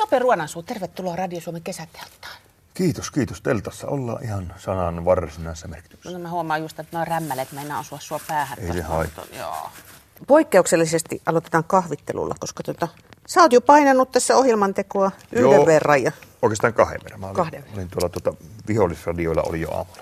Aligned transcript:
Jope 0.00 0.18
Ruonansuu, 0.18 0.62
tervetuloa 0.62 1.16
Radio 1.16 1.40
Suomen 1.40 1.62
kesäteltaan. 1.62 2.36
Kiitos, 2.74 3.10
kiitos. 3.10 3.40
Teltassa 3.40 3.86
ollaan 3.88 4.24
ihan 4.24 4.54
sanan 4.58 5.04
varsinaisessa 5.04 5.68
merkityksessä. 5.68 6.18
No 6.18 6.22
mä 6.22 6.30
huomaan 6.30 6.60
just, 6.62 6.78
että 6.80 6.96
nuo 6.96 7.04
rämmälet 7.04 7.52
meinaa 7.52 7.80
osua 7.80 7.98
sua 8.00 8.20
päähän. 8.28 8.58
Ei 8.58 8.72
se 8.72 8.82
haittaa. 8.82 9.24
Joo. 9.38 9.70
Poikkeuksellisesti 10.26 11.22
aloitetaan 11.26 11.64
kahvittelulla, 11.64 12.34
koska 12.40 12.62
tota, 12.62 12.88
sä 13.28 13.40
oot 13.40 13.52
jo 13.52 13.60
painanut 13.60 14.12
tässä 14.12 14.36
ohjelmantekoa 14.36 15.10
yhden 15.32 15.50
Joo. 15.52 15.66
verran. 15.66 16.02
Ja 16.02 16.12
Oikeastaan 16.42 16.74
kahden 16.74 17.00
verran. 17.04 17.20
Mä 17.20 17.26
olin, 17.26 17.36
Kahden 17.36 17.60
verran. 17.60 17.78
olin 17.78 17.88
tuolla 17.88 18.08
tuota, 18.08 18.34
vihollisradioilla 18.68 19.42
oli 19.42 19.60
jo 19.60 19.68
aamulla. 19.70 20.00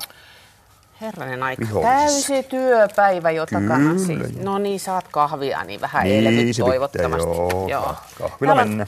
Herranen 1.01 1.43
aika. 1.43 1.65
Täysi 1.83 2.43
työpäivä 2.43 3.31
jo 3.31 3.47
takana 3.47 3.77
Kyllä, 3.77 3.99
siis. 3.99 4.19
joo. 4.35 4.45
No 4.45 4.59
niin, 4.59 4.81
saat 4.81 5.09
kahvia, 5.09 5.65
niin 5.65 5.81
vähän 5.81 6.05
Niin, 6.05 6.27
elvyt 6.27 6.57
toivottavasti. 6.57 7.71
joo. 7.71 7.95
Kahvilla 8.19 8.55
Täällä 8.55 8.63
on 8.63 8.69
mennä. 8.69 8.87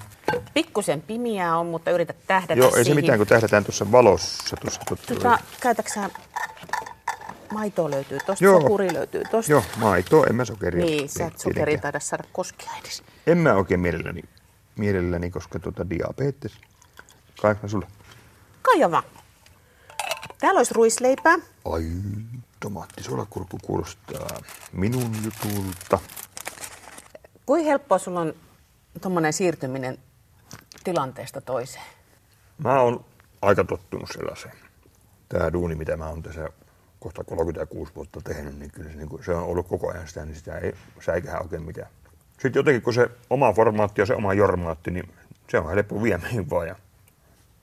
Pikkusen 0.54 1.02
pimiää 1.02 1.58
on, 1.58 1.66
mutta 1.66 1.90
yritä 1.90 2.14
tähdätä 2.26 2.54
Joo, 2.54 2.68
ei 2.68 2.72
se 2.72 2.84
siihen. 2.84 2.96
mitään, 2.96 3.18
kun 3.18 3.26
tähdätään 3.26 3.64
tuossa 3.64 3.92
valossa. 3.92 4.56
Tuossa, 4.56 4.80
Tota, 5.06 5.38
käytätkö 5.60 5.92
sä... 5.92 6.10
Maitoa 7.52 7.90
löytyy 7.90 8.18
tosta, 8.26 8.44
Joo. 8.44 8.60
sokuri 8.60 8.94
löytyy 8.94 9.22
tosta. 9.30 9.52
Joo, 9.52 9.62
maitoa, 9.76 10.26
en 10.26 10.34
mä 10.34 10.44
sokeria. 10.44 10.84
Niin, 10.84 11.08
sä 11.08 11.26
et 11.26 11.38
sokeria 11.38 11.78
taida 11.78 12.00
saada 12.00 12.24
koskea 12.32 12.70
edes. 12.80 13.02
En 13.26 13.38
mä 13.38 13.54
oikein 13.54 13.80
mielelläni, 13.80 14.22
mielelläni 14.76 15.30
koska 15.30 15.58
tuota 15.58 15.90
diabetes. 15.90 16.52
Kai 17.42 17.56
mä 17.62 17.68
sulle. 17.68 17.86
Kaija 18.62 18.90
vaan. 18.90 19.02
Täällä 20.38 20.58
olisi 20.58 20.74
ruisleipää. 20.74 21.36
Ai, 21.64 21.84
tomaattisolakurkku 22.60 23.58
kuulostaa 23.62 24.40
minun 24.72 25.16
jutulta. 25.24 25.98
Kuinka 27.46 27.68
helppoa 27.70 27.98
sulla 27.98 28.20
on 28.20 28.34
tuommoinen 29.02 29.32
siirtyminen 29.32 29.98
tilanteesta 30.84 31.40
toiseen? 31.40 31.84
Mä 32.58 32.80
oon 32.80 33.04
aika 33.42 33.64
tottunut 33.64 34.08
sellaiseen. 34.12 34.54
Tämä 35.28 35.52
duuni, 35.52 35.74
mitä 35.74 35.96
mä 35.96 36.08
oon 36.08 36.22
tässä 36.22 36.48
kohta 37.00 37.24
36 37.24 37.92
vuotta 37.94 38.20
tehnyt, 38.20 38.58
niin 38.58 38.70
kyllä 38.70 38.90
se, 38.90 38.96
niin 38.96 39.08
kuin, 39.08 39.24
se 39.24 39.34
on 39.34 39.42
ollut 39.42 39.68
koko 39.68 39.90
ajan 39.90 40.08
sitä, 40.08 40.24
niin 40.24 40.36
sitä 40.36 40.58
ei 40.58 40.74
säikähän 41.00 41.42
oikein 41.42 41.62
mitään. 41.62 41.90
Sitten 42.32 42.60
jotenkin, 42.60 42.82
kun 42.82 42.94
se 42.94 43.10
oma 43.30 43.52
formaatti 43.52 44.00
ja 44.00 44.06
se 44.06 44.14
oma 44.14 44.34
jormaatti, 44.34 44.90
niin 44.90 45.14
se 45.48 45.58
on 45.58 45.70
helppo 45.70 46.02
vie 46.02 46.18
mihin 46.18 46.50
vaan 46.50 46.68
ja 46.68 46.76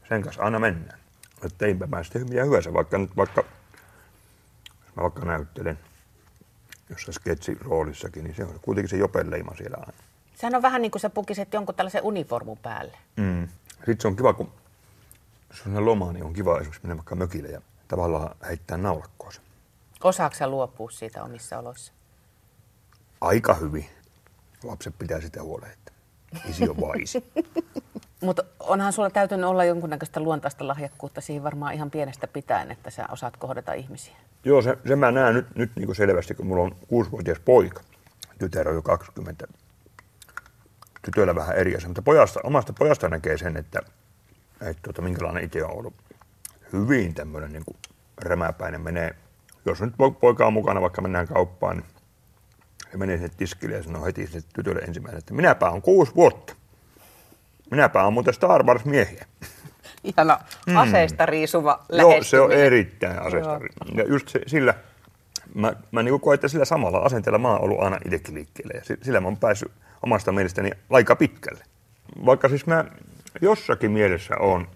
sen 0.10 0.22
kanssa 0.22 0.44
aina 0.44 0.60
mennään. 0.60 1.00
Että 1.46 1.66
eipä 1.66 1.88
mä 1.88 2.04
sitten 2.04 2.30
mitä 2.30 2.44
hyvänsä, 2.44 2.74
vaikka 2.74 2.98
nyt 2.98 3.18
vaikka, 3.18 3.44
jos 4.86 4.96
mä 4.96 5.04
vaikka 5.04 5.26
näyttelen 5.26 5.80
jossain 6.90 7.14
sketsiroolissakin, 7.14 8.24
niin 8.24 8.36
se 8.36 8.44
on 8.44 8.60
kuitenkin 8.62 8.90
se 8.90 8.98
jopenleima 8.98 9.56
siellä 9.56 9.78
aina. 9.80 10.04
Sehän 10.38 10.56
on 10.56 10.62
vähän 10.62 10.82
niin 10.82 10.92
kuin 10.92 11.00
sä 11.02 11.10
pukisit 11.10 11.54
jonkun 11.54 11.76
tällaisen 11.76 12.04
uniformun 12.04 12.58
päälle. 12.58 12.98
Mm. 13.16 13.48
Sitten 13.76 14.02
se 14.02 14.08
on 14.08 14.16
kiva, 14.16 14.34
kun 14.34 14.52
se 15.54 15.70
on 15.70 15.86
loma, 15.86 16.14
niin 16.14 16.24
on 16.24 16.34
kiva 16.34 16.56
esimerkiksi 16.56 16.82
mennä 16.84 16.98
vaikka 16.98 17.16
mökille 17.16 17.48
ja 17.48 17.62
tavallaan 17.88 18.36
heittää 18.48 18.78
naulakkoa 18.78 19.32
se. 19.32 19.42
Osaatko 20.04 20.38
sä 20.38 20.48
luopua 20.48 20.92
siitä 20.92 21.24
omissa 21.24 21.60
oloissa? 21.60 21.94
Aika 23.22 23.54
hyvin. 23.54 23.86
Lapset 24.64 24.94
pitää 25.00 25.22
sitä 25.22 25.44
huolen, 25.44 25.72
että 25.72 25.92
isi 26.50 26.70
on 26.70 26.82
vaan 26.82 27.02
isi. 27.02 27.32
Mutta 28.22 28.44
onhan 28.60 28.94
sulla 28.94 29.10
täytynyt 29.10 29.46
olla 29.46 29.64
jonkunnäköistä 29.64 30.20
luontaista 30.20 30.68
lahjakkuutta 30.68 31.22
siihen 31.22 31.44
varmaan 31.44 31.74
ihan 31.74 31.92
pienestä 31.92 32.28
pitäen, 32.28 32.72
että 32.72 32.90
sä 32.90 33.06
osaat 33.12 33.38
kohdata 33.38 33.74
ihmisiä. 33.74 34.16
Joo, 34.44 34.62
se, 34.62 34.78
se 34.88 34.96
mä 34.96 35.12
näen 35.12 35.36
nyt, 35.36 35.56
nyt 35.56 35.72
niin 35.76 35.86
kuin 35.86 35.96
selvästi, 35.96 36.36
kun 36.36 36.48
mulla 36.48 36.64
on 36.64 36.76
kuusivuotias 36.88 37.40
poika. 37.40 37.82
Tytär 38.40 38.70
on 38.70 38.76
jo 38.76 38.82
20. 38.82 39.48
Tytöllä 41.12 41.36
vähän 41.36 41.56
eri 41.56 41.76
asia, 41.76 41.90
mutta 41.90 42.02
pojasta, 42.02 42.40
omasta 42.44 42.74
pojasta 42.74 43.10
näkee 43.10 43.38
sen, 43.38 43.58
että, 43.58 43.80
että 44.62 44.82
tuota, 44.84 45.02
minkälainen 45.02 45.44
itse 45.44 45.64
on 45.64 45.72
ollut. 45.72 45.94
Hyvin 46.74 47.14
tämmöinen 47.14 47.54
niin 47.54 47.64
kuin 47.66 47.78
rämäpäinen 48.22 48.82
menee. 48.82 49.16
Jos 49.66 49.82
nyt 49.82 49.94
po- 49.94 50.12
poika 50.20 50.46
on 50.48 50.54
mukana, 50.54 50.82
vaikka 50.82 51.02
mennään 51.02 51.28
kauppaan, 51.28 51.78
niin 51.78 51.86
se 52.92 52.98
menee 52.98 53.18
sinne 53.18 53.32
tiskille 53.38 53.76
ja 53.76 53.84
sanoo 53.84 54.06
heti 54.06 54.28
sille 54.28 54.46
tytölle 54.54 54.80
ensimmäisenä, 54.80 55.20
että 55.20 55.34
minäpä 55.34 55.70
on 55.70 55.82
kuusi 55.82 56.16
vuotta. 56.16 56.54
Minäpä 57.72 58.04
on 58.04 58.14
muuten 58.14 58.34
Star 58.34 58.64
Wars-miehiä. 58.64 59.26
Ihana 60.04 60.40
aseista 60.76 61.26
riisuva 61.26 61.86
Mm. 61.92 61.98
Joo, 62.00 62.24
se 62.24 62.40
on 62.40 62.52
erittäin 62.52 63.20
asestari. 63.22 63.68
Ja 63.96 64.04
just 64.04 64.28
se, 64.28 64.42
sillä, 64.48 64.74
mä, 65.56 65.74
mä 65.92 66.04
niin 66.04 66.20
koen, 66.22 66.36
että 66.36 66.48
sillä 66.48 66.66
samalla 66.66 66.98
asenteella 66.98 67.40
mä 67.40 67.50
oon 67.52 67.62
ollut 67.62 67.80
aina 67.82 67.98
itsekin 68.06 68.34
liikkeelle. 68.34 68.74
Ja 68.74 68.84
si- 68.84 68.98
sillä 69.02 69.22
mä 69.22 69.28
oon 69.28 69.38
päässyt 69.38 69.72
omasta 70.04 70.32
mielestäni 70.32 70.72
aika 70.90 71.16
pitkälle. 71.16 71.64
Vaikka 72.26 72.50
siis 72.50 72.68
mä 72.68 72.86
jossakin 73.42 73.92
mielessä 73.92 74.38
oon 74.40 74.68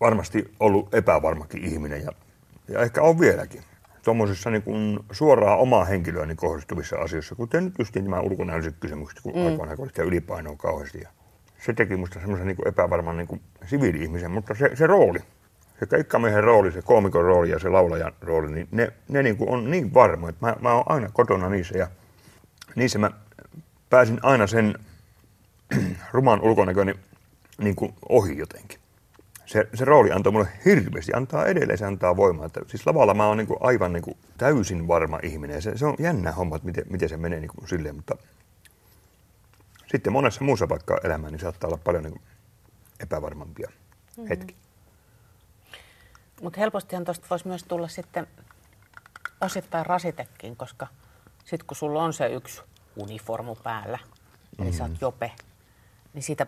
varmasti 0.00 0.54
ollut 0.60 0.94
epävarmakin 0.94 1.64
ihminen 1.64 2.02
ja, 2.02 2.12
ja 2.68 2.80
ehkä 2.80 3.02
on 3.02 3.20
vieläkin. 3.20 3.62
Tuommoisissa 4.04 4.50
niin 4.50 4.62
kuin 4.62 4.98
suoraan 5.12 5.58
omaa 5.58 5.84
henkilöäni 5.84 6.34
kohdistuvissa 6.34 6.96
asioissa, 6.96 7.34
kuten 7.34 7.64
nyt 7.64 7.74
just 7.78 7.94
tämä 7.94 8.20
ulkonäölliset 8.20 8.74
kysymykset, 8.80 9.20
kun 9.22 9.34
mm. 9.34 9.46
aikoinaan 9.46 9.88
sitä 9.88 10.02
ylipainoa 10.02 10.56
kauheasti. 10.56 11.00
Ja 11.00 11.08
se 11.58 11.72
teki 11.72 11.96
musta 11.96 12.20
semmoisen 12.20 12.46
niin 12.46 12.68
epävarman 12.68 13.16
niin 13.16 13.26
kuin 13.26 13.40
siviili-ihmisen, 13.66 14.30
mutta 14.30 14.54
se, 14.54 14.70
se 14.76 14.86
rooli, 14.86 15.18
se 15.80 15.86
keikkamiehen 15.86 16.44
rooli, 16.44 16.72
se 16.72 16.82
koomikon 16.82 17.24
rooli 17.24 17.50
ja 17.50 17.58
se 17.58 17.68
laulajan 17.68 18.12
rooli, 18.20 18.52
niin 18.52 18.68
ne, 18.70 18.92
ne 19.08 19.22
niin 19.22 19.36
kuin 19.36 19.50
on 19.50 19.70
niin 19.70 19.94
varma, 19.94 20.28
että 20.28 20.46
mä, 20.46 20.56
mä 20.60 20.74
oon 20.74 20.84
aina 20.86 21.08
kotona 21.12 21.48
niissä 21.48 21.78
ja 21.78 21.88
niissä 22.74 22.98
mä 22.98 23.10
pääsin 23.90 24.18
aina 24.22 24.46
sen 24.46 24.74
ruman 26.12 26.40
ulkonäköni 26.42 26.94
niin 27.58 27.76
kuin 27.76 27.94
ohi 28.08 28.38
jotenkin. 28.38 28.80
Se, 29.46 29.68
se 29.74 29.84
rooli 29.84 30.12
antoi 30.12 30.32
mulle 30.32 30.48
hirveästi, 30.64 31.12
antaa 31.14 31.46
edelleen, 31.46 31.78
se 31.78 31.84
antaa 31.86 32.16
voimaa. 32.16 32.46
Että, 32.46 32.60
siis 32.66 32.86
lavalla 32.86 33.14
mä 33.14 33.26
oon 33.26 33.36
niin 33.36 33.46
kuin 33.46 33.58
aivan 33.60 33.92
niin 33.92 34.02
kuin 34.02 34.16
täysin 34.38 34.88
varma 34.88 35.18
ihminen 35.22 35.62
se, 35.62 35.78
se 35.78 35.86
on 35.86 35.96
jännä 35.98 36.32
homma, 36.32 36.56
että 36.56 36.66
miten, 36.66 36.84
miten 36.90 37.08
se 37.08 37.16
menee 37.16 37.40
niin 37.40 37.50
kuin 37.56 37.68
silleen, 37.68 37.96
mutta 37.96 38.16
sitten 39.86 40.12
monessa 40.12 40.44
muussa 40.44 40.68
vaikka 40.68 41.00
elämää, 41.04 41.30
niin 41.30 41.40
saattaa 41.40 41.68
olla 41.68 41.80
paljon 41.84 42.02
niin 42.02 42.12
kuin 42.12 42.22
epävarmampia 43.00 43.68
mm-hmm. 43.68 44.28
hetkiä. 44.28 44.56
Mutta 46.42 46.60
helpostihan 46.60 47.04
tuosta 47.04 47.26
voisi 47.30 47.48
myös 47.48 47.64
tulla 47.64 47.88
sitten 47.88 48.26
osittain 49.40 49.86
rasitekin, 49.86 50.56
koska 50.56 50.86
sitten 51.44 51.66
kun 51.66 51.76
sulla 51.76 52.04
on 52.04 52.12
se 52.12 52.26
yksi 52.26 52.62
uniformu 53.02 53.54
päällä, 53.54 53.98
eli 54.58 54.70
Mm. 54.70 54.76
sä 54.76 54.84
oot 54.84 55.00
jope, 55.00 55.32
niin 56.14 56.22
siitä 56.22 56.46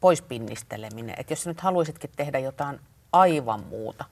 pois 0.00 0.22
pinnisteleminen. 0.22 1.14
Että 1.18 1.32
jos 1.32 1.42
sä 1.42 1.50
nyt 1.50 1.60
haluaisitkin 1.60 2.10
tehdä 2.16 2.38
jotain 2.38 2.80
aivan 3.12 3.64
muuta, 3.64 4.04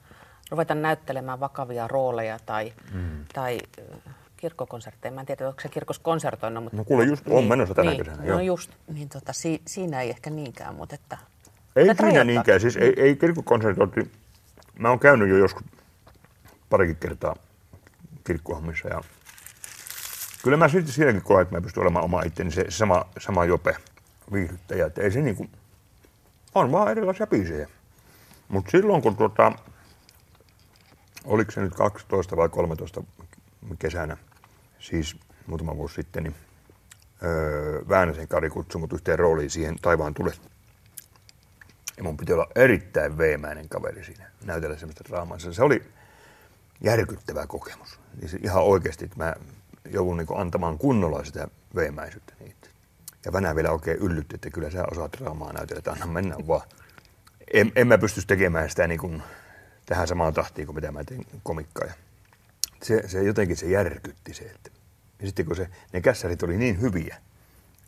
ruveta 0.51 0.75
näyttelemään 0.75 1.39
vakavia 1.39 1.87
rooleja 1.87 2.39
tai, 2.45 2.73
mm. 2.93 3.25
tai 3.33 3.59
äh, 3.79 4.13
kirkkokonsertteja. 4.37 5.11
Mä 5.11 5.19
en 5.19 5.25
tiedä, 5.25 5.47
onko 5.47 5.61
se 5.61 5.69
kirkossa 5.69 6.01
konsertoinut, 6.03 6.63
mutta... 6.63 6.77
No 6.77 6.83
kuule, 6.83 7.03
just 7.03 7.27
on 7.29 7.43
menossa 7.43 7.75
tänä 7.75 7.89
niin, 7.91 8.03
kesänä, 8.05 8.21
No 8.23 8.27
joo. 8.27 8.39
just, 8.39 8.71
niin 8.87 9.09
tota, 9.09 9.33
si, 9.33 9.61
siinä 9.67 10.01
ei 10.01 10.09
ehkä 10.09 10.29
niinkään, 10.29 10.75
mutta 10.75 10.95
että... 10.95 11.17
Ei 11.75 11.83
siinä 11.85 11.95
rajoittaa. 11.99 12.23
niinkään, 12.23 12.59
siis 12.61 12.77
ei, 12.77 12.93
ei 12.97 13.15
kirkkokonsertointi. 13.15 14.11
Mä 14.79 14.89
oon 14.89 14.99
käynyt 14.99 15.29
jo 15.29 15.37
joskus 15.37 15.63
parikin 16.69 16.95
kertaa 16.95 17.35
kirkkohommissa 18.23 18.87
ja 18.87 19.01
kyllä 20.45 20.57
mä 20.57 20.67
silti 20.67 20.91
sielläkin 20.91 21.21
koen, 21.21 21.41
että 21.41 21.55
mä 21.55 21.61
pystyn 21.61 21.83
olemaan 21.83 22.05
oma 22.05 22.21
itteni, 22.21 22.51
se, 22.51 22.65
sama, 22.69 23.05
sama 23.19 23.45
jope 23.45 23.75
viihdyttäjä, 24.33 24.85
että 24.85 25.01
ei 25.01 25.11
se 25.11 25.21
niinku, 25.21 25.47
on 26.55 26.71
vaan 26.71 26.91
erilaisia 26.91 27.27
biisejä. 27.27 27.67
Mutta 28.47 28.71
silloin 28.71 29.01
kun 29.01 29.17
tuota, 29.17 29.51
oliko 31.23 31.51
se 31.51 31.61
nyt 31.61 31.75
12 31.75 32.37
vai 32.37 32.49
13 32.49 33.03
kesänä, 33.79 34.17
siis 34.79 35.17
muutama 35.47 35.77
vuosi 35.77 35.95
sitten, 35.95 36.23
niin 36.23 36.35
öö, 37.23 37.81
Väänäsen 37.89 38.27
Kari 38.27 38.49
kutsui 38.49 38.81
mut 38.81 38.93
yhteen 38.93 39.19
rooliin 39.19 39.49
siihen 39.49 39.75
Taivaan 39.81 40.13
tulet 40.13 40.41
ja 41.97 42.03
mun 42.03 42.17
piti 42.17 42.33
olla 42.33 42.47
erittäin 42.55 43.17
veemäinen 43.17 43.69
kaveri 43.69 44.03
siinä, 44.03 44.29
näytellä 44.43 44.77
semmoista 44.77 45.03
draamaa. 45.09 45.39
Se 45.39 45.63
oli 45.63 45.83
järkyttävä 46.81 47.47
kokemus. 47.47 47.99
Se 48.25 48.39
ihan 48.43 48.63
oikeasti, 48.63 49.05
että 49.05 49.17
mä 49.17 49.35
joudun 49.93 50.17
niin 50.17 50.27
antamaan 50.35 50.77
kunnolla 50.77 51.23
sitä 51.23 51.47
veemäisyyttä 51.75 52.33
niitä. 52.39 52.67
Ja 53.25 53.33
Vänä 53.33 53.55
vielä 53.55 53.71
oikein 53.71 53.97
yllytti, 53.97 54.35
että 54.35 54.49
kyllä 54.49 54.71
sä 54.71 54.85
osaat 54.91 55.13
draamaa 55.19 55.53
näytellä, 55.53 55.79
että 55.79 55.91
anna 55.91 56.05
mennä 56.05 56.35
vaan. 56.47 56.61
En, 57.53 57.71
en 57.75 57.87
mä 57.87 57.97
pystyisi 57.97 58.27
tekemään 58.27 58.69
sitä 58.69 58.87
niin 58.87 58.99
kuin 58.99 59.23
tähän 59.85 60.07
samaan 60.07 60.33
tahtiin 60.33 60.65
kuin 60.65 60.75
mitä 60.75 60.91
mä 60.91 61.03
tein 61.03 61.27
komikkaa. 61.43 61.87
Se, 62.83 63.07
se 63.07 63.23
jotenkin 63.23 63.57
se 63.57 63.65
järkytti 63.65 64.33
se. 64.33 64.43
Että. 64.43 64.71
Ja 65.19 65.25
sitten 65.27 65.45
kun 65.45 65.55
se, 65.55 65.69
ne 65.93 66.01
kässärit 66.01 66.43
oli 66.43 66.57
niin 66.57 66.81
hyviä, 66.81 67.17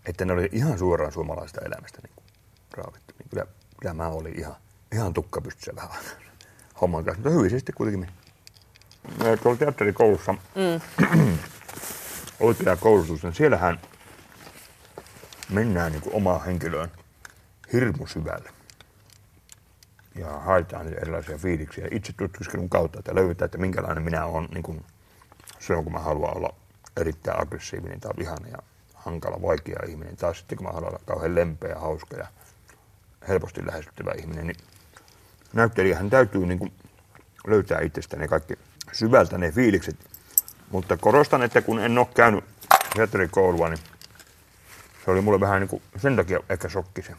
että 0.05 0.25
ne 0.25 0.33
oli 0.33 0.49
ihan 0.51 0.77
suoraan 0.77 1.11
suomalaista 1.11 1.61
elämästä 1.65 1.99
niin 2.03 2.11
kuin 2.15 2.25
raavittu. 2.71 3.13
Niin 3.19 3.29
kyllä, 3.29 3.45
kyllä 3.81 3.93
mä 3.93 4.07
olin 4.07 4.39
ihan, 4.39 4.55
ihan 4.91 5.13
tukka 5.13 5.41
pystyssä 5.41 5.75
vähän 5.75 5.89
homman 6.81 7.05
kanssa, 7.05 7.21
mutta 7.23 7.37
hyvin 7.37 7.49
se 7.49 7.59
sitten 7.59 7.75
kuitenkin 7.75 7.99
meni. 7.99 9.37
Tuolla 9.43 9.57
teatterikoulussa 9.59 10.31
mm. 10.33 11.37
Oikea 12.39 12.75
koulutus, 12.75 13.23
niin 13.23 13.33
siellähän 13.33 13.79
mennään 15.49 15.91
niin 15.91 16.03
omaan 16.11 16.45
henkilöön 16.45 16.91
hirmu 17.73 18.07
syvälle. 18.07 18.49
Ja 20.15 20.27
haetaan 20.27 20.87
erilaisia 20.87 21.37
fiiliksiä 21.37 21.87
itse 21.91 22.13
tutkiskelun 22.13 22.69
kautta, 22.69 22.99
että 22.99 23.15
löydetään, 23.15 23.45
että 23.45 23.57
minkälainen 23.57 24.03
minä 24.03 24.25
olen 24.25 24.49
niin 24.53 24.63
kuin 24.63 24.85
silloin, 25.59 25.83
kun 25.83 25.93
mä 25.93 25.99
haluan 25.99 26.37
olla 26.37 26.55
erittäin 26.97 27.41
aggressiivinen 27.41 27.99
tai 27.99 28.11
vihainen 28.17 28.51
ja 28.51 28.57
hankala, 28.93 29.41
vaikea 29.41 29.79
ihminen. 29.87 30.17
Tai 30.17 30.35
sitten 30.35 30.57
kun 30.57 30.67
mä 30.67 30.73
haluan 30.73 30.91
olla 30.91 31.03
kauhean 31.05 31.35
lempeä, 31.35 31.79
hauska 31.79 32.15
ja 32.17 32.27
helposti 33.27 33.65
lähestyttävä 33.65 34.11
ihminen, 34.11 34.47
niin 34.47 34.57
näyttelijähän 35.53 36.09
täytyy 36.09 36.45
niin 36.45 36.59
kuin 36.59 36.73
löytää 37.47 37.81
itsestä 37.81 38.17
ne 38.17 38.27
kaikki 38.27 38.53
syvältä 38.91 39.37
ne 39.37 39.51
fiilikset. 39.51 40.16
Mutta 40.71 40.97
korostan, 40.97 41.43
että 41.43 41.61
kun 41.61 41.79
en 41.79 41.97
ole 41.97 42.07
käynyt 42.15 42.43
teatterikoulua, 42.95 43.69
niin 43.69 43.79
se 45.05 45.11
oli 45.11 45.21
mulle 45.21 45.39
vähän 45.39 45.59
niin 45.61 45.69
kuin 45.69 45.81
sen 45.97 46.15
takia 46.15 46.39
ehkä 46.49 46.69
shokki 46.69 47.01
se. 47.01 47.13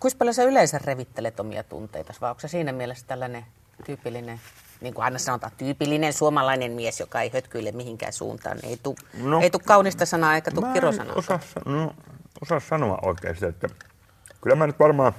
Kuinka 0.00 0.18
paljon 0.18 0.34
sä 0.34 0.42
yleensä 0.44 0.78
revittelet 0.84 1.40
omia 1.40 1.62
tunteita, 1.62 2.14
vai 2.20 2.30
onko 2.30 2.40
se 2.40 2.48
siinä 2.48 2.72
mielessä 2.72 3.04
tällainen 3.06 3.46
tyypillinen, 3.84 4.40
niin 4.80 4.94
kuin 4.94 5.04
aina 5.04 5.18
sanotaan, 5.18 5.52
tyypillinen 5.58 6.12
suomalainen 6.12 6.72
mies, 6.72 7.00
joka 7.00 7.20
ei 7.20 7.30
hötkyile 7.34 7.72
mihinkään 7.72 8.12
suuntaan. 8.12 8.58
Ei 8.62 8.76
tule 8.82 8.96
No, 9.22 9.40
ei 9.40 9.50
tuu 9.50 9.60
kaunista 9.64 10.06
sanaa 10.06 10.34
eikä 10.34 10.50
tule 10.50 10.66
kirosanaa. 10.72 11.14
osaa, 11.14 11.40
sa- 11.54 11.70
no, 11.70 11.94
osaa 12.42 12.60
sanoa 12.60 12.98
oikein 13.02 13.34
sitä, 13.34 13.46
että 13.48 13.68
kyllä 14.40 14.56
mä 14.56 14.66
nyt 14.66 14.78
varmaan 14.78 15.12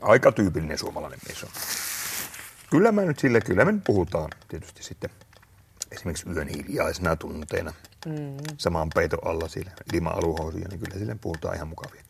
aika 0.00 0.32
tyypillinen 0.32 0.78
suomalainen 0.78 1.18
mies 1.28 1.44
on. 1.44 1.50
Kyllä 2.70 2.92
mä 2.92 3.02
nyt 3.02 3.18
sille, 3.18 3.40
kyllä 3.40 3.64
me 3.64 3.72
nyt 3.72 3.84
puhutaan 3.84 4.28
tietysti 4.48 4.82
sitten 4.82 5.10
esimerkiksi 5.94 6.30
yön 6.30 6.48
hiljaisena 6.48 7.16
tunteina 7.16 7.72
mm. 8.06 8.36
samaan 8.58 8.90
peiton 8.94 9.18
alla 9.24 9.48
siellä 9.48 9.70
ilman 9.92 10.16
aluhousuja, 10.16 10.68
niin 10.68 10.80
kyllä 10.80 10.98
sille 10.98 11.16
puhutaan 11.20 11.54
ihan 11.54 11.68
mukavia. 11.68 12.02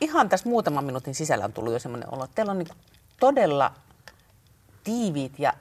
Ihan 0.00 0.28
tässä 0.28 0.48
muutaman 0.48 0.84
minuutin 0.84 1.14
sisällä 1.14 1.44
on 1.44 1.52
tullut 1.52 1.72
jo 1.72 1.78
semmoinen 1.78 2.14
olo, 2.14 2.24
että 2.24 2.34
teillä 2.34 2.52
on 2.52 2.58
niin 2.58 2.68
todella 3.20 3.72
tiiviit 4.84 5.38
ja 5.38 5.52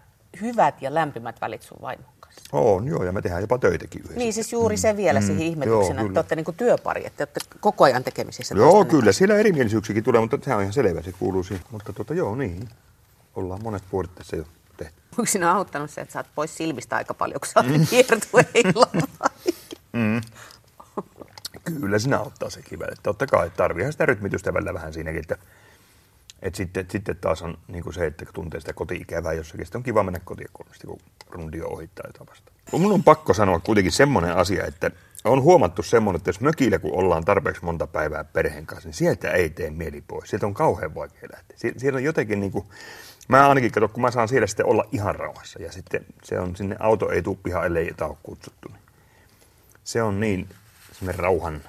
hyvät 0.42 0.82
ja 0.82 0.94
lämpimät 0.94 1.42
välit 1.42 1.62
sun 1.62 1.78
vaimon 1.82 2.06
kanssa. 2.20 2.42
On, 2.52 2.88
joo, 2.88 3.04
ja 3.04 3.12
me 3.12 3.22
tehdään 3.22 3.42
jopa 3.42 3.58
töitäkin 3.58 4.00
yhdessä. 4.00 4.18
Niin 4.18 4.34
siis 4.34 4.54
juuri 4.54 4.78
se 4.78 4.98
vielä 4.98 5.22
siihen 5.22 5.46
ihmetyksenä, 5.46 6.02
että 6.02 6.02
te 6.02 6.08
kyllä. 6.08 6.20
olette 6.20 6.36
niin 6.36 6.56
työpari, 6.58 7.06
että 7.06 7.18
te 7.18 7.24
olette 7.24 7.60
koko 7.60 7.84
ajan 7.84 8.04
tekemisissä. 8.04 8.56
Joo, 8.56 8.86
kyllä, 8.86 9.12
siellä 9.12 9.36
erimielisyyksiäkin 9.36 10.04
tulee, 10.04 10.22
mutta 10.22 10.38
se 10.42 10.56
on 10.56 10.62
ihan 10.62 10.74
selvä, 10.74 11.02
se 11.02 11.12
kuuluu 11.12 11.44
siihen. 11.44 11.66
Mutta 11.72 11.94
tuota, 11.94 12.14
joo, 12.14 12.36
niin. 12.36 12.70
Ollaan 13.36 13.64
monet 13.64 13.84
vuodet 13.92 14.16
tässä 14.16 14.36
jo. 14.36 14.46
Onko 15.18 15.26
sinä 15.26 15.54
auttanut 15.56 15.92
se, 15.92 16.02
että 16.02 16.20
oot 16.20 16.28
pois 16.36 16.58
silmistä 16.58 16.96
aika 16.96 17.14
paljon, 17.14 17.40
kun 17.40 17.48
sä 17.48 17.60
oot 17.60 17.68
mm. 17.78 17.88
kiertueilla? 17.88 18.88
Kyllä 21.80 22.00
sinä 22.00 22.20
ottaa 22.20 22.50
se 22.50 22.62
kivälle. 22.62 22.96
Totta 23.04 23.28
kai 23.28 23.50
tarviihan 23.50 23.92
sitä 23.92 24.06
rytmitystä 24.06 24.54
välillä 24.54 24.74
vähän 24.74 24.94
siinäkin, 24.94 25.20
että, 25.20 25.38
että 26.42 26.58
sitten, 26.58 26.86
sitten 26.90 27.18
taas 27.18 27.42
on 27.42 27.58
niin 27.68 27.84
kuin 27.84 27.94
se, 27.94 28.06
että 28.06 28.26
kun 28.26 28.34
tuntee 28.34 28.60
sitä 28.60 28.74
koti-ikävää 28.74 29.34
jossakin, 29.34 29.66
sitten 29.66 29.80
on 29.80 29.84
kiva 29.84 30.04
mennä 30.04 30.20
kotiin 30.24 30.50
kolmesti, 30.54 30.88
kun 30.88 31.00
rundi 31.30 31.62
on 31.62 31.74
ohittaa 31.74 32.06
jotain 32.08 32.30
vasta. 32.30 32.52
Mun 32.72 32.92
on 32.92 33.04
pakko 33.04 33.34
sanoa 33.34 33.60
kuitenkin 33.60 33.92
semmoinen 33.92 34.36
asia, 34.36 34.66
että 34.66 34.92
on 35.24 35.42
huomattu 35.42 35.84
semmoinen, 35.84 36.18
että 36.18 36.30
jos 36.30 36.42
mökillä 36.42 36.80
kun 36.80 36.94
ollaan 36.94 37.26
tarpeeksi 37.26 37.66
monta 37.66 37.88
päivää 37.88 38.24
perheen 38.24 38.66
kanssa, 38.66 38.88
niin 38.88 38.94
sieltä 38.94 39.32
ei 39.32 39.50
tee 39.50 39.70
mieli 39.70 40.04
pois. 40.08 40.30
Sieltä 40.30 40.46
on 40.46 40.54
kauhean 40.54 40.96
vaikea 40.96 41.30
lähteä. 41.34 41.58
Sie- 41.58 41.74
siellä 41.80 41.98
on 41.98 42.04
jotenkin 42.04 42.40
niin 42.40 42.52
kuin, 42.52 42.66
mä 43.28 43.50
ainakin 43.50 43.72
katso, 43.72 43.88
kun 43.88 44.02
mä 44.02 44.12
saan 44.12 44.28
siellä 44.28 44.48
sitten 44.48 44.66
olla 44.66 44.86
ihan 44.92 45.16
rauhassa 45.16 45.62
ja 45.62 45.72
sitten 45.72 46.06
se 46.24 46.40
on 46.40 46.56
sinne, 46.56 46.76
auto 46.80 47.10
ei 47.10 47.22
tule 47.22 47.38
pihaan, 47.44 47.66
ellei 47.66 47.88
jotain 47.88 48.12
ole 48.12 48.18
kutsuttu. 48.24 48.70
Niin 48.70 48.82
se 49.84 50.04
on 50.04 50.20
niin 50.20 50.50
semmoinen 50.92 51.20
rauhan, 51.20 51.62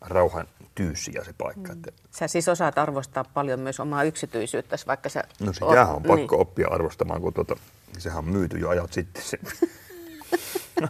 rauhan 0.00 0.46
tyyssiä 0.74 1.24
se 1.24 1.32
paikka. 1.38 1.72
Mm. 1.72 1.78
Että, 1.78 1.92
Sä 2.10 2.28
siis 2.28 2.48
osaat 2.48 2.78
arvostaa 2.78 3.24
paljon 3.24 3.60
myös 3.60 3.80
omaa 3.80 4.04
yksityisyyttäsi, 4.04 4.86
vaikka 4.86 5.08
sä... 5.08 5.24
no 5.40 5.50
oot- 5.50 5.54
sitähän 5.54 5.96
on 5.96 6.02
pakko 6.02 6.40
oppia 6.40 6.68
arvostamaan, 6.68 7.20
kun 7.20 7.34
tuota, 7.34 7.56
sehän 7.98 8.18
on 8.18 8.28
myyty 8.28 8.58
jo 8.58 8.68
ajat 8.68 8.92
sitten. 8.92 9.22
Se. 9.22 9.38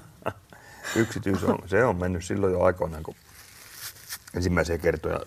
Yksityis 0.97 1.45
on, 1.45 1.59
se 1.67 1.85
on 1.85 1.97
mennyt 1.97 2.25
silloin 2.25 2.53
jo 2.53 2.63
aikoinaan, 2.63 3.03
kun 3.03 3.15
ensimmäisiä 4.35 4.79
kertoja 4.79 5.21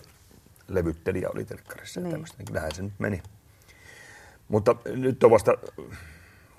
levyttelijä 0.68 1.28
oli 1.34 1.44
telkkarissa. 1.44 2.00
Niin. 2.00 2.14
Niin. 2.14 2.26
Niin 2.38 2.46
kyllähän 2.46 2.74
se 2.74 2.82
nyt 2.82 2.92
meni. 2.98 3.22
Mutta 4.52 4.76
nyt 4.84 5.24
on 5.24 5.30
vasta, 5.30 5.52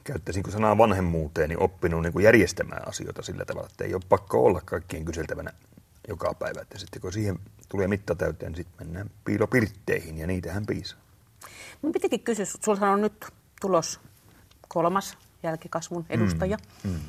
käyttäisinkö 0.04 0.52
sanaa 0.52 0.78
vanhemmuuteen, 0.78 1.50
niin 1.50 1.60
oppinut 1.60 2.02
niin 2.02 2.14
kuin 2.14 2.24
järjestämään 2.24 2.88
asioita 2.88 3.22
sillä 3.22 3.46
tavalla, 3.46 3.68
että 3.72 3.84
ei 3.84 3.94
ole 3.94 4.02
pakko 4.10 4.46
olla 4.46 4.62
kaikkien 4.66 5.06
kyseltävänä 5.06 5.54
joka 6.08 6.34
päivä. 6.34 6.62
Että 6.62 6.78
sitten 6.78 7.02
kun 7.02 7.14
siihen 7.14 7.40
tulee 7.70 7.88
mitta 7.88 8.16
täyteen, 8.16 8.52
niin 8.52 8.58
sitten 8.58 8.88
mennään 8.88 9.10
piilopirtteihin 9.26 10.18
ja 10.18 10.28
niitähän 10.28 10.66
piisaa. 10.66 11.00
Mun 11.82 11.92
pitikin 11.92 12.20
kysyä, 12.20 12.46
sulla 12.46 12.90
on 12.90 13.02
nyt 13.02 13.26
tulos 13.62 14.00
kolmas 14.68 15.18
jälkikasvun 15.44 16.06
edustaja. 16.10 16.58
Mm. 16.84 16.92
Mm. 16.92 17.00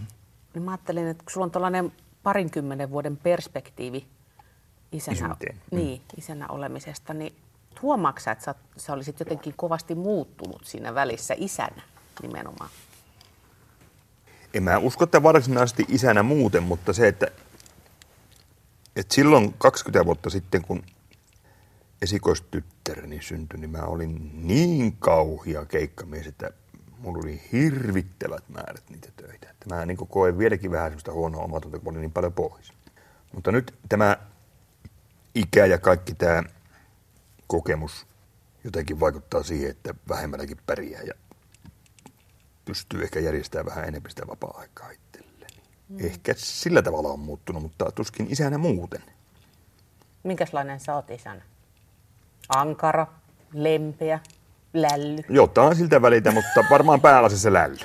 Niin 0.55 0.63
mä 0.63 0.71
ajattelin, 0.71 1.07
että 1.07 1.25
kun 1.25 1.33
sulla 1.33 1.45
on 1.45 1.51
tällainen 1.51 1.93
parinkymmenen 2.23 2.91
vuoden 2.91 3.17
perspektiivi 3.17 4.07
isänä, 4.93 5.17
Isyyteen. 5.17 5.57
Mm. 5.71 5.79
niin, 5.79 6.03
isänä 6.17 6.47
olemisesta, 6.49 7.15
niin 7.15 7.35
huomaatko 7.83 8.31
että 8.31 8.45
sä, 8.45 8.55
sä 8.77 8.93
olisit 8.93 9.21
jotenkin 9.21 9.55
kovasti 9.57 9.95
muuttunut 9.95 10.65
siinä 10.65 10.95
välissä 10.95 11.35
isänä 11.37 11.83
nimenomaan? 12.23 12.71
En 14.55 14.63
mä 14.63 14.79
usko, 14.79 15.05
että 15.05 15.23
varsinaisesti 15.23 15.85
isänä 15.89 16.23
muuten, 16.23 16.63
mutta 16.63 16.93
se, 16.93 17.09
että, 17.09 17.27
että 18.97 19.15
silloin 19.15 19.55
20 19.59 20.07
vuotta 20.07 20.31
sitten, 20.31 20.63
kun 20.63 20.83
esikoistyttäreni 22.03 23.23
syntyi, 23.23 23.61
niin 23.61 23.71
mä 23.71 23.83
olin 23.83 24.31
niin 24.49 24.97
kauhia 24.99 25.65
keikkamies, 25.65 26.27
että 26.27 26.51
mulla 26.99 27.19
oli 27.19 27.43
hirvittävät 27.53 28.45
määrät 28.49 28.83
niitä 28.91 29.09
töitä. 29.17 29.51
Että 29.51 29.75
mä 29.75 29.87
niin 29.87 29.97
koen 29.97 30.39
vieläkin 30.39 30.71
vähän 30.71 30.91
sellaista 30.91 31.13
huonoa 31.13 31.45
omatuntoa, 31.45 31.81
kun 31.81 31.93
olin 31.93 32.01
niin 32.01 32.13
paljon 32.13 32.33
pois. 32.33 32.73
Mutta 33.33 33.53
nyt 33.53 33.75
tämä 33.89 34.17
ikä 35.35 35.67
ja 35.67 35.79
kaikki 35.79 36.15
tämä 36.15 36.43
kokemus 37.47 38.07
jotenkin 38.65 39.01
vaikuttaa 39.01 39.43
siihen, 39.43 39.71
että 39.71 39.95
vähemmälläkin 40.09 40.57
pärjää 40.67 41.03
ja 41.03 41.15
pystyy 42.65 43.03
ehkä 43.03 43.21
järjestämään 43.21 43.67
vähän 43.67 43.89
enemmän 43.89 44.11
sitä 44.11 44.27
vapaa-aikaa 44.27 44.91
itselleni. 44.91 45.63
Mm. 45.89 46.05
Ehkä 46.05 46.35
sillä 46.37 46.83
tavalla 46.83 47.09
on 47.09 47.21
muuttunut, 47.21 47.63
mutta 47.63 47.93
tuskin 47.93 48.27
isänä 48.31 48.59
muuten. 48.59 49.03
Minkälainen 50.23 50.81
sä 50.81 50.95
oot 50.95 51.11
isänä? 51.11 51.43
Ankara, 52.49 53.07
lempeä, 53.53 54.21
lälly. 54.75 55.23
Jotain 55.29 55.77
siltä 55.77 56.03
välitä, 56.03 56.31
mutta 56.31 56.65
varmaan 56.71 57.01
päällä 57.01 57.29
se 57.29 57.53
lälly. 57.53 57.77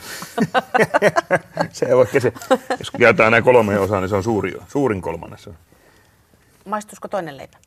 se 1.72 1.96
on 1.96 2.08
se, 2.20 2.34
jos 2.80 2.92
jaetaan 3.00 3.32
nämä 3.32 3.42
kolme 3.42 3.80
osaa, 3.80 4.00
niin 4.00 4.10
se 4.10 4.16
on 4.16 4.24
suuri, 4.24 4.54
suurin 4.68 5.02
kolmannessa. 5.02 5.54
Maistuisiko 6.66 7.08
toinen 7.08 7.38
leipä? 7.38 7.58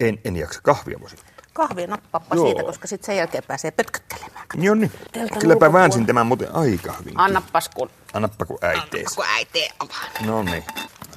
En, 0.00 0.18
en 0.24 0.36
jaksa 0.36 0.60
kahvia 0.62 1.00
voisi. 1.00 1.16
Kahvia 1.58 1.86
nappaappa 1.86 2.34
Joo. 2.34 2.46
siitä, 2.46 2.62
koska 2.62 2.86
sitten 2.86 3.06
sen 3.06 3.16
jälkeen 3.16 3.44
pääsee 3.46 3.70
pötköttelemään. 3.70 4.46
Joo 4.54 4.74
niin, 4.74 4.90
Teltan 5.12 5.12
kylläpä 5.38 5.46
ulkopuolella. 5.46 5.72
väänsin 5.78 6.06
tämän 6.06 6.26
muuten 6.26 6.54
aika 6.54 6.92
hyvin. 6.92 7.12
Annappas 7.20 7.68
kun, 7.68 7.90
Annappa 8.12 8.44
kun 8.44 8.58
äitees. 8.62 9.14
kun 9.16 9.24
äiti 9.28 9.68
avaa. 9.80 10.26
No 10.26 10.42
niin, 10.42 10.64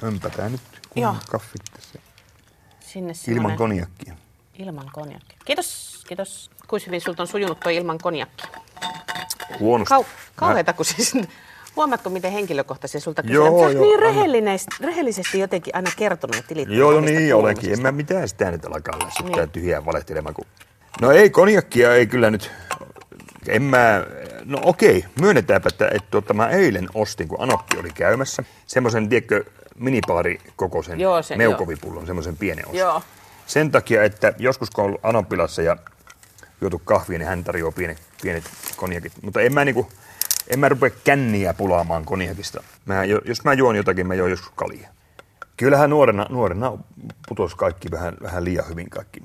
hömpätään 0.02 0.52
nyt 0.52 0.60
Joo. 0.96 1.12
kun 1.12 1.20
kaffit 1.30 1.62
tässä. 1.74 1.98
Sinne 2.80 3.12
Ilman 3.12 3.14
semmonen- 3.50 3.58
konjakkia. 3.58 4.14
Ilman 4.58 4.90
konjakkia. 4.92 5.38
Kiitos, 5.44 6.02
kiitos. 6.08 6.50
Kuinka 6.68 6.86
hyvin 6.86 7.00
sulta 7.00 7.22
on 7.22 7.26
sujunut 7.28 7.60
tuo 7.60 7.72
ilman 7.72 7.98
konjakkia? 7.98 8.46
Huonosti. 9.60 9.94
Kau- 9.94 10.06
kauheeta, 10.36 10.72
kun 10.72 10.84
siis... 10.84 11.12
Huomaatko, 11.76 12.10
miten 12.10 12.32
henkilökohtaisesti 12.32 13.00
sulta 13.00 13.22
kysyy? 13.22 13.34
Joo, 13.34 13.70
joo, 13.70 13.82
niin 13.82 13.98
rehellinen, 13.98 14.58
rehellisesti 14.80 15.38
jotenkin 15.38 15.76
aina 15.76 15.90
kertonut 15.96 16.36
ja 16.36 16.42
tilittänyt 16.48 16.78
Joo, 16.78 17.00
niin 17.00 17.34
olenkin. 17.34 17.72
En 17.72 17.82
mä 17.82 17.92
mitään 17.92 18.28
sitä 18.28 18.50
nyt 18.50 18.64
alkaa 18.64 18.98
lässyttää 19.04 19.26
Niin. 19.30 19.36
niin. 19.36 19.50
tyhjää 19.50 19.84
valehtelemaan. 19.84 20.34
Kun... 20.34 20.44
No 21.00 21.10
ei, 21.10 21.30
konjakkia 21.30 21.94
ei 21.94 22.06
kyllä 22.06 22.30
nyt... 22.30 22.50
En 23.48 23.62
mä... 23.62 24.06
No 24.44 24.58
okei, 24.62 25.04
myönnetäänpä, 25.20 25.68
että, 25.68 25.86
että 25.88 26.08
tuota, 26.10 26.34
mä 26.34 26.48
eilen 26.48 26.88
ostin, 26.94 27.28
kun 27.28 27.40
Anoppi 27.40 27.78
oli 27.78 27.90
käymässä, 27.94 28.44
semmoisen, 28.66 29.08
tiedätkö, 29.08 29.44
minipaari 29.76 30.38
kokoisen 30.56 31.00
Joo, 31.00 31.22
se- 31.22 31.36
meukovipullon, 31.36 32.06
semmoisen 32.06 32.36
pienen 32.36 32.64
ostin. 32.66 32.80
Joo. 32.80 33.02
Sen 33.46 33.70
takia, 33.70 34.02
että 34.04 34.32
joskus 34.38 34.70
kun 34.70 34.84
on 34.84 34.88
ollut 34.88 35.00
Anoppilassa 35.02 35.62
ja 35.62 35.76
juotu 36.60 36.82
kahvia, 36.84 37.18
niin 37.18 37.28
hän 37.28 37.44
tarjoaa 37.44 37.72
pienet, 37.72 37.98
pienet 38.22 38.44
konjakit. 38.76 39.12
Mutta 39.22 39.40
en 39.40 39.54
mä 39.54 39.64
niinku, 39.64 39.88
en 40.52 40.58
mä 40.58 40.68
rupea 40.68 40.90
känniä 41.04 41.54
pulaamaan 41.54 42.04
konjakista. 42.04 42.62
Mä, 42.84 43.04
jo- 43.04 43.20
jos 43.24 43.44
mä 43.44 43.52
juon 43.52 43.76
jotakin, 43.76 44.06
mä 44.06 44.14
juon 44.14 44.30
joskus 44.30 44.52
kalia. 44.56 44.88
Kyllähän 45.56 45.90
nuorena, 45.90 46.26
nuorena 46.30 46.72
putos 47.28 47.54
kaikki 47.54 47.90
vähän, 47.90 48.16
vähän 48.22 48.44
liian 48.44 48.68
hyvin 48.68 48.90
kaikki. 48.90 49.22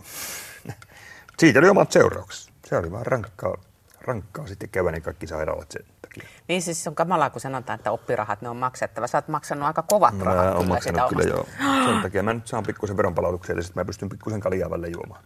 Siitä 1.39 1.59
oli 1.59 1.69
omat 1.69 1.91
seuraukset. 1.91 2.53
Se 2.65 2.77
oli 2.77 2.91
vaan 2.91 3.05
rankkaa, 3.05 3.57
rankkaa 4.01 4.47
sitten 4.47 4.69
käydä 4.69 4.91
ne 4.91 5.01
kaikki 5.01 5.27
sairaalat 5.27 5.71
sen 5.71 5.83
takia. 6.01 6.23
Niin 6.47 6.61
siis 6.61 6.87
on 6.87 6.95
kamalaa, 6.95 7.29
kun 7.29 7.41
sanotaan, 7.41 7.77
että 7.79 7.91
oppirahat 7.91 8.41
ne 8.41 8.49
on 8.49 8.57
maksettava. 8.57 9.07
Sä 9.07 9.17
oot 9.17 9.27
maksanut 9.27 9.63
aika 9.63 9.81
kovat 9.81 10.19
rahat 10.19 10.45
Mä 10.45 10.51
oon 10.51 10.57
kyllä 10.57 10.73
maksanut 10.73 11.01
kyllä 11.09 11.33
omasta. 11.35 11.63
joo. 11.63 11.85
Sen 11.93 12.01
takia 12.01 12.23
mä 12.23 12.33
nyt 12.33 12.47
saan 12.47 12.63
pikkusen 12.63 12.97
veronpalautuksia, 12.97 13.53
eli 13.53 13.63
sitten 13.63 13.81
mä 13.81 13.85
pystyn 13.85 14.09
pikkusen 14.09 14.39
kaljaa 14.39 14.69
välillä 14.69 14.87
juomaan. 14.87 15.23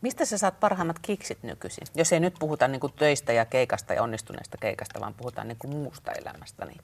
Mistä 0.00 0.24
sä 0.24 0.38
saat 0.38 0.60
parhaimmat 0.60 0.98
kiksit 0.98 1.42
nykyisin? 1.42 1.86
Jos 1.94 2.12
ei 2.12 2.20
nyt 2.20 2.34
puhuta 2.38 2.68
niin 2.68 2.80
kuin 2.80 2.92
töistä 2.92 3.32
ja 3.32 3.44
keikasta 3.44 3.94
ja 3.94 4.02
onnistuneesta 4.02 4.58
keikasta, 4.58 5.00
vaan 5.00 5.14
puhutaan 5.14 5.48
niin 5.48 5.58
kuin 5.58 5.76
muusta 5.76 6.12
elämästä, 6.12 6.64
niin 6.64 6.80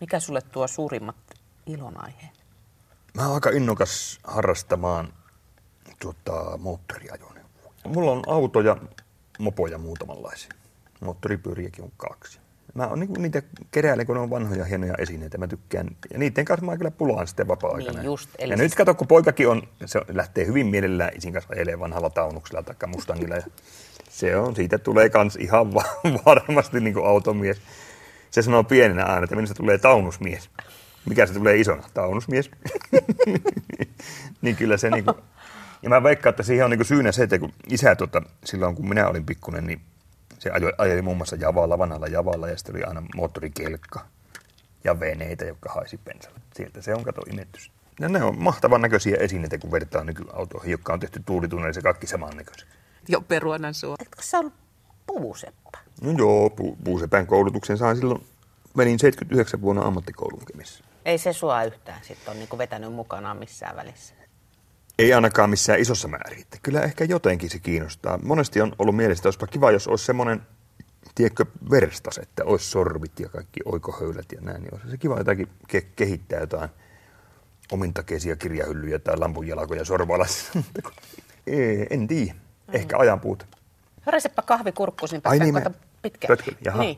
mikä 0.00 0.20
sulle 0.20 0.40
tuo 0.40 0.68
suurimmat 0.68 1.16
ilonaiheet? 1.66 2.44
Mä 3.14 3.24
oon 3.26 3.34
aika 3.34 3.50
innokas 3.50 4.20
harrastamaan 4.24 5.12
tuota, 6.00 6.58
moottoriajoneuvoa. 6.58 7.72
Mulla 7.86 8.10
on 8.12 8.22
autoja, 8.26 8.76
mopoja 9.38 9.78
muutamanlaisia. 9.78 10.50
Moottoripyöriäkin 11.00 11.84
on 11.84 11.92
kaksi. 11.96 12.40
Mä 12.74 12.86
oon 12.86 13.00
niinku 13.00 13.20
niitä 13.20 13.42
keräilen, 13.70 14.06
kun 14.06 14.14
ne 14.16 14.22
on 14.22 14.30
vanhoja 14.30 14.64
hienoja 14.64 14.94
esineitä. 14.98 15.38
Mä 15.38 15.46
tykkään. 15.46 15.86
Ja 16.12 16.18
niiden 16.18 16.44
kanssa 16.44 16.66
mä 16.66 16.76
kyllä 16.76 16.90
pulaan 16.90 17.26
sitten 17.26 17.48
vapaa-aikana. 17.48 17.98
Niin 17.98 18.04
just, 18.06 18.30
eli 18.38 18.52
ja 18.52 18.56
siis- 18.56 18.70
nyt 18.70 18.74
kato, 18.76 18.94
kun 18.94 19.06
poikakin 19.06 19.48
on, 19.48 19.62
se 19.86 20.00
lähtee 20.08 20.46
hyvin 20.46 20.66
mielellään 20.66 21.10
isin 21.16 21.32
kanssa 21.32 21.52
ajelee 21.54 21.78
vanhalla 21.80 22.10
taunuksella 22.10 22.62
tai 22.62 22.88
mustangilla. 22.88 23.34
Ja 23.34 23.42
se 24.10 24.36
on, 24.36 24.56
siitä 24.56 24.78
tulee 24.78 25.08
kans 25.08 25.36
ihan 25.36 25.74
va- 25.74 25.96
varmasti 26.26 26.80
niin 26.80 26.94
kuin 26.94 27.06
automies. 27.06 27.60
Se 28.30 28.42
sanoo 28.42 28.64
pienenä 28.64 29.04
aina, 29.04 29.24
että 29.24 29.36
minusta 29.36 29.54
tulee 29.54 29.78
taunusmies. 29.78 30.50
Mikä 31.08 31.26
se 31.26 31.32
tulee 31.34 31.56
isona? 31.56 31.82
Taunusmies. 31.94 32.50
niin 34.42 34.56
kyllä 34.56 34.76
se 34.76 34.90
niinku... 34.90 35.12
Ja 35.82 35.88
mä 35.88 36.02
veikkaan, 36.02 36.30
että 36.30 36.42
siihen 36.42 36.64
on 36.64 36.70
niinku 36.70 36.84
syynä 36.84 37.12
se, 37.12 37.22
että 37.22 37.38
kun 37.38 37.52
isä 37.68 37.94
tota, 37.96 38.22
silloin 38.44 38.74
kun 38.74 38.88
minä 38.88 39.08
olin 39.08 39.26
pikkunen, 39.26 39.66
niin 39.66 39.80
se 40.42 40.50
ajoi, 40.50 40.72
ajeli 40.78 41.02
muun 41.02 41.16
muassa 41.16 41.36
Javalla, 41.36 41.78
vanhalla 41.78 42.06
Javalla, 42.06 42.48
ja 42.48 42.56
sitten 42.56 42.76
oli 42.76 42.84
aina 42.84 43.02
moottorikelkka 43.16 44.06
ja 44.84 45.00
veneitä, 45.00 45.44
jotka 45.44 45.72
haisi 45.72 46.00
bensalle. 46.04 46.40
Sieltä 46.54 46.82
se 46.82 46.94
on 46.94 47.04
kato 47.04 47.22
imettys. 47.32 47.70
Ja 48.00 48.08
ne 48.08 48.22
on 48.22 48.38
mahtavan 48.38 48.80
näköisiä 48.80 49.16
esineitä, 49.20 49.58
kun 49.58 49.72
vertaa 49.72 50.04
nykyautoihin, 50.04 50.70
jotka 50.70 50.92
on 50.92 51.00
tehty 51.00 51.22
tuulitunnelissa 51.26 51.82
kaikki 51.82 52.06
samannäköiset. 52.06 52.68
Jo 53.08 53.20
peruanan 53.20 53.74
suo. 53.74 53.96
Etkö 54.00 54.22
sä 54.22 54.38
ollut 54.38 54.54
puuseppä? 55.06 55.78
No 56.02 56.10
joo, 56.18 56.48
pu- 56.48 56.76
Puusepän 56.84 57.26
koulutuksen 57.26 57.78
sain 57.78 57.96
silloin, 57.96 58.26
menin 58.74 58.98
79 58.98 59.60
vuonna 59.60 59.82
ammattikoulun 59.82 60.46
Kemissä. 60.52 60.84
Ei 61.04 61.18
se 61.18 61.32
sua 61.32 61.64
yhtään 61.64 62.00
sitten 62.02 62.32
ole 62.32 62.38
niin 62.38 62.58
vetänyt 62.58 62.92
mukanaan 62.92 63.36
missään 63.36 63.76
välissä. 63.76 64.14
Ei 64.98 65.12
ainakaan 65.12 65.50
missään 65.50 65.80
isossa 65.80 66.08
määrin. 66.08 66.40
Että 66.40 66.58
Kyllä 66.62 66.80
ehkä 66.80 67.04
jotenkin 67.04 67.50
se 67.50 67.58
kiinnostaa. 67.58 68.18
Monesti 68.22 68.60
on 68.60 68.72
ollut 68.78 68.96
mielessä, 68.96 69.20
että 69.20 69.28
olisipa 69.28 69.46
kiva, 69.46 69.70
jos 69.70 69.88
olisi 69.88 70.04
semmoinen, 70.04 70.42
tiedätkö, 71.14 71.44
verstas, 71.70 72.18
että 72.18 72.44
olisi 72.44 72.70
sorvit 72.70 73.20
ja 73.20 73.28
kaikki 73.28 73.60
oikohöylät 73.64 74.32
ja 74.32 74.40
näin. 74.40 74.62
Niin 74.62 74.74
olisi 74.74 74.90
se 74.90 74.96
kiva 74.96 75.18
jotakin 75.18 75.48
ke- 75.76 75.86
kehittää 75.96 76.40
jotain 76.40 76.70
omintakeisia 77.72 78.36
kirjahyllyjä 78.36 78.98
tai 78.98 79.16
lampunjalkoja 79.18 79.84
sorvalassa. 79.84 80.52
En 81.90 82.08
tiedä. 82.08 82.34
Ehkä 82.72 82.98
ajan 82.98 83.20
puute. 83.20 83.44
Höräsepä 84.00 84.42
kahvikurkkusin, 84.42 85.20
Ai 85.24 85.38
niin, 85.38 85.54
kato 85.54 85.70
me- 85.70 85.76
pitkä. 86.02 86.28
Pötkö, 86.28 86.52
jaha. 86.64 86.82
Niin. 86.82 86.96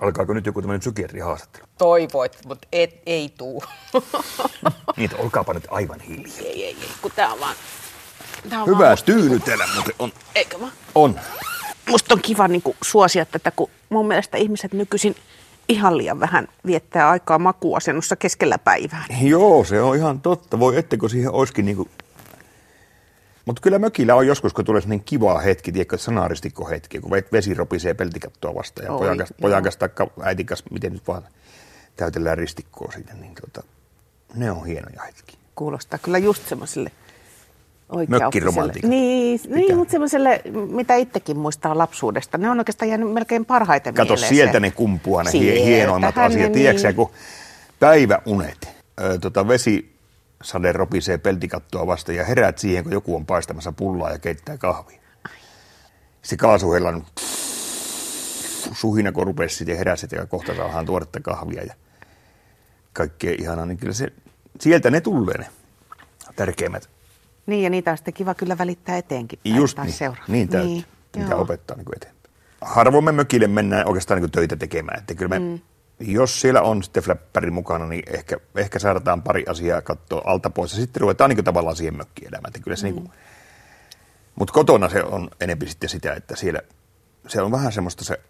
Alkaako 0.00 0.34
nyt 0.34 0.46
joku 0.46 0.60
tämmöinen 0.62 0.80
psykiatrihaastattelu? 0.80 1.66
Toivoit, 1.78 2.38
mutta 2.46 2.68
et, 2.72 3.02
ei 3.06 3.34
tuu. 3.38 3.62
Niin, 4.96 5.10
että 5.10 5.22
olkaapa 5.22 5.54
nyt 5.54 5.66
aivan 5.70 6.00
hiljaa. 6.00 6.38
ei, 6.38 6.64
ei, 6.64 6.76
ei, 6.80 6.88
kun 7.02 7.12
tää 7.16 7.32
on 7.32 7.40
vaan... 7.40 7.54
Tää 8.50 8.62
on 8.62 8.68
Hyvä 8.68 8.78
vaan 8.78 8.98
tyynytellä 9.04 9.68
muuten 9.74 9.94
on. 9.98 10.12
Eikö 10.34 10.60
vaan? 10.60 10.72
On. 10.94 11.20
Musta 11.88 12.14
on 12.14 12.20
kiva 12.22 12.48
niin 12.48 12.62
kuin, 12.62 12.76
suosia 12.84 13.24
tätä, 13.24 13.50
kun 13.50 13.70
mun 13.88 14.08
mielestä 14.08 14.36
ihmiset 14.36 14.72
nykyisin 14.72 15.16
ihan 15.68 15.98
liian 15.98 16.20
vähän 16.20 16.48
viettää 16.66 17.08
aikaa 17.08 17.38
makuasennossa 17.38 18.16
keskellä 18.16 18.58
päivää. 18.58 19.04
Joo, 19.22 19.64
se 19.64 19.82
on 19.82 19.96
ihan 19.96 20.20
totta. 20.20 20.58
Voi 20.58 20.78
ettekö 20.78 21.08
siihen 21.08 21.30
olisikin 21.30 21.64
niinku... 21.64 21.88
Mutta 23.44 23.62
kyllä 23.62 23.78
mökillä 23.78 24.14
on 24.14 24.26
joskus, 24.26 24.52
kun 24.52 24.64
tulee 24.64 24.80
sellainen 24.80 25.04
kiva 25.04 25.38
hetki, 25.38 25.72
tiedätkö, 25.72 25.98
sanaristikko 25.98 26.68
hetki, 26.68 27.00
kun 27.00 27.10
vesi 27.32 27.54
ropisee 27.54 27.94
peltikattoa 27.94 28.54
vastaan 28.54 28.86
ja 28.86 28.92
Oi, 28.92 28.98
pojan 28.98 29.18
kanssa, 29.18 29.34
joo. 29.34 29.48
pojan 29.48 29.62
kanssa 29.62 29.78
taikka 29.78 30.06
äitin 30.22 30.46
kanssa, 30.46 30.64
miten 30.70 30.92
nyt 30.92 31.08
vaan 31.08 31.22
täytellään 31.96 32.38
ristikkoa 32.38 32.92
siitä, 32.92 33.14
niin 33.14 33.34
tota, 33.34 33.62
ne 34.34 34.50
on 34.50 34.66
hienoja 34.66 35.02
hetkiä. 35.02 35.38
Kuulostaa 35.54 35.98
kyllä 35.98 36.18
just 36.18 36.48
semmoiselle 36.48 36.90
oikeaoppiselle. 37.88 38.72
Niin, 38.82 39.40
niin 39.48 39.76
mutta 39.76 39.92
semmoiselle, 39.92 40.42
mitä 40.70 40.94
itsekin 40.94 41.38
muistaa 41.38 41.78
lapsuudesta. 41.78 42.38
Ne 42.38 42.50
on 42.50 42.58
oikeastaan 42.58 42.88
jäänyt 42.88 43.12
melkein 43.12 43.44
parhaiten 43.44 43.94
Kato, 43.94 44.14
mieleen 44.14 44.28
sieltä 44.28 44.60
ne 44.60 44.70
kumpuaa 44.70 45.22
ne 45.22 45.30
Sieltähän 45.30 45.68
hienoimmat 45.68 46.18
asiat. 46.18 46.52
Tiedätkö 46.52 46.86
niin. 46.88 46.96
kun 46.96 47.10
päiväunet, 47.80 48.68
ö, 49.00 49.18
tota 49.18 49.48
vesisade 49.48 50.72
ropisee 50.72 51.18
peltikattoa 51.18 51.86
vastaan 51.86 52.16
ja 52.16 52.24
heräät 52.24 52.58
siihen, 52.58 52.84
kun 52.84 52.92
joku 52.92 53.16
on 53.16 53.26
paistamassa 53.26 53.72
pullaa 53.72 54.10
ja 54.10 54.18
keittää 54.18 54.58
kahvia. 54.58 55.00
Se 56.22 56.36
kaasuhella 56.36 56.88
on 56.88 57.06
suhina, 58.72 59.12
kun 59.12 59.26
rupesi 59.26 59.56
sitten 59.56 59.72
ja 59.72 59.78
heräsit 59.78 60.12
ja 60.12 60.26
kohta 60.26 60.56
saadaan 60.56 60.86
tuoretta 60.86 61.20
kahvia 61.20 61.62
ja 61.62 61.74
kaikkea 62.92 63.34
ihanaa, 63.38 63.66
niin 63.66 63.78
kyllä 63.78 63.92
se, 63.92 64.12
sieltä 64.60 64.90
ne 64.90 65.00
tulee 65.00 65.38
ne 65.38 65.46
tärkeimmät. 66.36 66.90
Niin, 67.46 67.62
ja 67.62 67.70
niitä 67.70 67.90
on 67.90 67.96
sitten 67.96 68.14
kiva 68.14 68.34
kyllä 68.34 68.58
välittää 68.58 68.96
eteenkin. 68.96 69.38
Just 69.44 69.78
niin, 69.78 69.92
seuraavaksi. 69.92 70.32
niin 70.32 70.48
täytyy. 70.48 70.70
Niin, 70.70 70.84
mitä 71.16 71.30
joo. 71.30 71.40
opettaa 71.40 71.76
niin 71.76 71.86
eteenpäin. 71.96 72.34
Harvoin 72.60 73.04
me 73.04 73.12
mökille 73.12 73.46
mennään 73.46 73.86
oikeastaan 73.86 74.20
niin 74.20 74.30
töitä 74.30 74.56
tekemään. 74.56 74.98
Että 74.98 75.14
kyllä 75.14 75.28
me, 75.28 75.38
mm. 75.38 75.60
Jos 76.00 76.40
siellä 76.40 76.62
on 76.62 76.82
sitten 76.82 77.02
fläppäri 77.02 77.50
mukana, 77.50 77.86
niin 77.86 78.02
ehkä, 78.14 78.36
ehkä 78.56 78.78
saadaan 78.78 79.22
pari 79.22 79.44
asiaa 79.48 79.82
katsoa 79.82 80.22
alta 80.24 80.50
pois. 80.50 80.72
Ja 80.72 80.78
sitten 80.78 81.00
ruvetaan 81.00 81.30
niin 81.30 81.44
tavallaan 81.44 81.76
siihen 81.76 81.96
mökkielämään. 81.96 82.48
Että 82.48 82.60
kyllä 82.60 82.76
se 82.76 82.90
mm. 82.90 82.94
niin 82.94 83.10
mutta 84.34 84.52
kotona 84.52 84.88
se 84.88 85.02
on 85.02 85.30
enempi 85.40 85.68
sitten 85.68 85.88
sitä, 85.88 86.14
että 86.14 86.36
siellä 86.36 86.60
se 87.28 87.42
on 87.42 87.50
vähän 87.52 87.72
semmoista 87.72 88.04
se, 88.04 88.20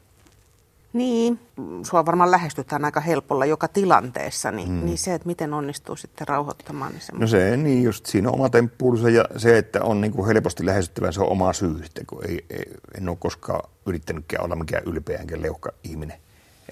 Niin, 0.95 1.41
sua 1.83 2.07
varmaan 2.07 2.31
lähestytään 2.31 2.85
aika 2.85 3.01
helpolla 3.01 3.45
joka 3.45 3.69
tilanteessa, 3.69 4.51
niin, 4.51 4.71
mm. 4.71 4.85
niin 4.85 4.99
se, 4.99 5.15
että 5.15 5.27
miten 5.27 5.55
onnistuu 5.55 5.97
sitten 5.97 6.29
rauhoittamaan, 6.29 6.93
niin 6.93 6.99
no 7.01 7.05
semmoinen. 7.07 7.29
se 7.29 7.57
niin 7.57 7.83
just 7.83 8.07
siinä 8.07 8.29
on 8.29 8.35
oma 8.35 8.49
temppuunsa 8.49 9.11
ja 9.11 9.25
se, 9.37 9.59
että 9.59 9.83
on 9.83 10.01
niin 10.01 10.13
kuin 10.13 10.27
helposti 10.27 10.67
lähestyttävä, 10.67 11.13
se 11.13 11.21
on 11.21 11.29
oma 11.29 11.53
syy 11.53 11.83
sitten, 11.85 12.07
kun 12.07 12.27
ei, 12.29 12.45
ei, 12.51 12.65
en 12.99 13.09
ole 13.09 13.17
koskaan 13.21 13.71
yrittänytkään 13.87 14.45
olla 14.45 14.57
mikään 14.57 14.83
ylpeä 14.87 15.19
enkä 15.19 15.43
leuhka 15.43 15.73
ihminen. 15.85 16.19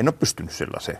En 0.01 0.09
ole 0.09 0.15
pystynyt 0.19 0.53
sellaiseen. 0.53 0.99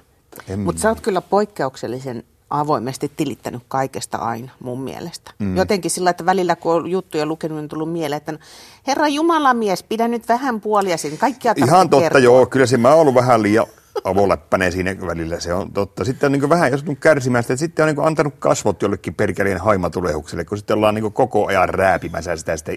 En- 0.49 0.61
Mutta 0.61 0.81
sä 0.83 0.89
oot 0.89 1.01
kyllä 1.01 1.21
poikkeuksellisen 1.21 2.25
avoimesti 2.53 3.13
tilittänyt 3.17 3.63
kaikesta 3.69 4.19
aina 4.19 4.53
mun 4.61 4.83
mielestä. 4.83 5.31
Mm. 5.39 5.57
Jotenkin 5.57 5.91
sillä, 5.91 6.11
että 6.11 6.27
välillä 6.27 6.57
kun 6.57 6.75
on 6.75 6.91
juttuja 6.91 7.27
lukenut, 7.27 7.57
niin 7.57 7.63
on 7.63 7.69
tullut 7.69 7.93
mieleen, 7.93 8.17
että 8.17 8.33
no, 8.33 8.39
Herra 8.87 9.09
Jumala 9.09 9.55
mies, 9.55 9.83
pidä 9.83 10.09
nyt 10.09 10.29
vähän 10.29 10.61
puoliasin. 10.61 11.19
Kaikkia 11.19 11.55
Ihan 11.57 11.91
totta, 11.91 12.03
kertoa. 12.03 12.21
joo. 12.21 12.47
Kyllä 12.47 12.67
se 12.67 12.77
mä 12.77 12.89
oon 12.89 13.01
ollut 13.01 13.15
vähän 13.15 13.43
liian 13.43 13.67
avoläppäinen 14.05 14.73
siinä 14.73 14.97
välillä, 15.07 15.41
se 15.41 15.55
on 15.55 15.73
totta. 15.73 16.05
Sitten 16.05 16.27
on 16.27 16.33
niin 16.33 16.49
vähän 16.49 16.71
joutunut 16.71 16.99
kärsimään 16.99 17.45
sitä, 17.45 17.53
että 17.53 17.61
sitten 17.61 17.83
on 17.89 17.95
niin 17.95 18.07
antanut 18.07 18.35
kasvot 18.39 18.83
jollekin 18.83 19.15
perkeleen 19.15 19.61
haimatulehukselle, 19.61 20.45
kun 20.45 20.59
sitten 20.59 20.77
ollaan 20.77 20.95
niin 20.95 21.13
koko 21.13 21.47
ajan 21.47 21.69
rääpimässä 21.69 22.37
sitä. 22.37 22.57
Sitten 22.57 22.77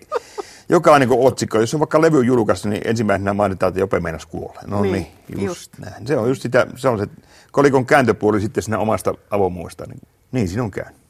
joka 0.69 0.99
niin 0.99 1.09
otsikko, 1.11 1.59
jos 1.59 1.73
on 1.73 1.79
vaikka 1.79 2.01
levy 2.01 2.23
julkaistu, 2.23 2.69
niin 2.69 2.81
ensimmäisenä 2.85 3.33
mainitaan, 3.33 3.67
että 3.67 3.79
Jope 3.79 3.99
meinas 3.99 4.25
kuolla. 4.25 4.59
No 4.67 4.81
niin, 4.81 4.93
Niin, 4.93 5.07
just, 5.29 5.45
just. 5.45 5.77
näin. 5.79 6.07
Se 6.07 6.17
on 6.17 6.29
just 6.29 6.41
sitä, 6.41 6.67
se 6.75 6.87
on 6.89 6.99
se 6.99 7.07
kolikon 7.51 7.85
kääntöpuoli 7.85 8.41
sitten 8.41 8.63
siinä 8.63 8.79
omasta 8.79 9.13
avomuista. 9.29 9.83
Niin, 9.87 10.01
niin 10.31 10.47
siinä 10.47 10.63
on 10.63 10.71
käynyt. 10.71 11.05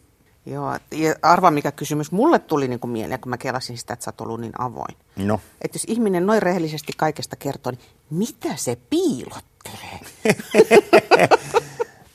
Joo, 0.45 0.77
ja 0.91 1.15
arva 1.21 1.51
mikä 1.51 1.71
kysymys 1.71 2.11
mulle 2.11 2.39
tuli 2.39 2.67
niin 2.67 2.79
kuin 2.79 2.91
mieleen, 2.91 3.19
kun 3.19 3.29
mä 3.29 3.37
kelasin 3.37 3.77
sitä, 3.77 3.93
että 3.93 4.03
sä 4.03 4.09
oot 4.11 4.21
ollut 4.21 4.41
niin 4.41 4.61
avoin. 4.61 4.95
No. 5.15 5.39
Että 5.61 5.75
jos 5.75 5.85
ihminen 5.87 6.25
noin 6.25 6.41
rehellisesti 6.41 6.93
kaikesta 6.97 7.35
kertoo, 7.35 7.71
niin 7.71 7.81
mitä 8.09 8.49
se 8.55 8.77
piilottelee? 8.89 9.99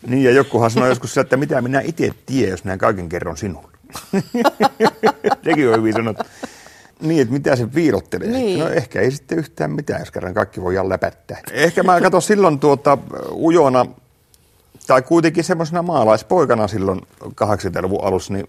Niin, 0.07 0.25
ja 0.25 0.31
jokuhan 0.31 0.71
sanoi 0.71 0.89
joskus, 0.89 1.19
että 1.19 1.37
mitä 1.37 1.63
minä 1.63 1.81
itse 1.81 2.11
tiedän, 2.27 2.51
jos 2.51 2.65
näin 2.65 2.79
kaiken 2.79 3.09
kerron 3.09 3.37
sinulle. 3.37 3.69
Sekin 5.45 5.69
on 5.69 5.79
hyvin 5.79 5.93
sanottu. 5.93 6.23
Niin, 7.00 7.21
että 7.23 7.33
mitä 7.33 7.57
se 7.57 7.66
piilottelee. 7.66 8.28
Niin. 8.28 8.61
No 8.61 8.69
ehkä 8.69 9.00
ei 9.00 9.11
sitten 9.11 9.38
yhtään 9.38 9.71
mitään, 9.71 10.00
jos 10.00 10.11
kerran 10.11 10.35
kaikki 10.35 10.62
voidaan 10.62 10.88
läpättää. 10.88 11.38
Ehkä 11.52 11.83
mä 11.83 12.00
katson 12.00 12.23
silloin 12.23 12.59
tuota 12.59 12.99
ujona, 13.33 13.87
tai 14.87 15.02
kuitenkin 15.02 15.45
semmoisena 15.45 15.83
maalaispoikana 15.83 16.69
silloin 16.69 17.00
80-luvun 17.25 18.04
alussa, 18.04 18.33
niin 18.33 18.49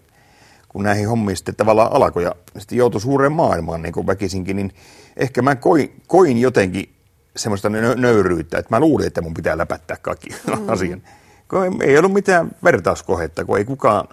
kun 0.68 0.82
näihin 0.82 1.08
hommiin 1.08 1.36
sitten 1.36 1.56
tavallaan 1.56 1.92
alkoi 1.92 2.22
ja 2.22 2.34
sitten 2.58 2.78
joutui 2.78 3.00
suureen 3.00 3.32
maailmaan 3.32 3.82
niin 3.82 3.92
kuin 3.92 4.06
väkisinkin, 4.06 4.56
niin 4.56 4.72
ehkä 5.16 5.42
mä 5.42 5.56
koin, 5.56 6.00
koin 6.06 6.38
jotenkin 6.38 6.94
semmoista 7.36 7.68
nö- 7.68 7.96
nöyryyttä, 7.96 8.58
että 8.58 8.76
mä 8.76 8.80
luulin, 8.80 9.06
että 9.06 9.22
mun 9.22 9.34
pitää 9.34 9.58
läpättää 9.58 9.96
kaikki 10.02 10.28
mm. 10.46 10.68
asian. 10.68 11.02
Kun 11.48 11.64
ei- 11.64 11.88
ei 11.90 11.98
ollut 11.98 12.12
mitään 12.12 12.50
vertauskohetta, 12.64 13.44
kun 13.44 13.58
ei 13.58 13.64
kukaan, 13.64 14.08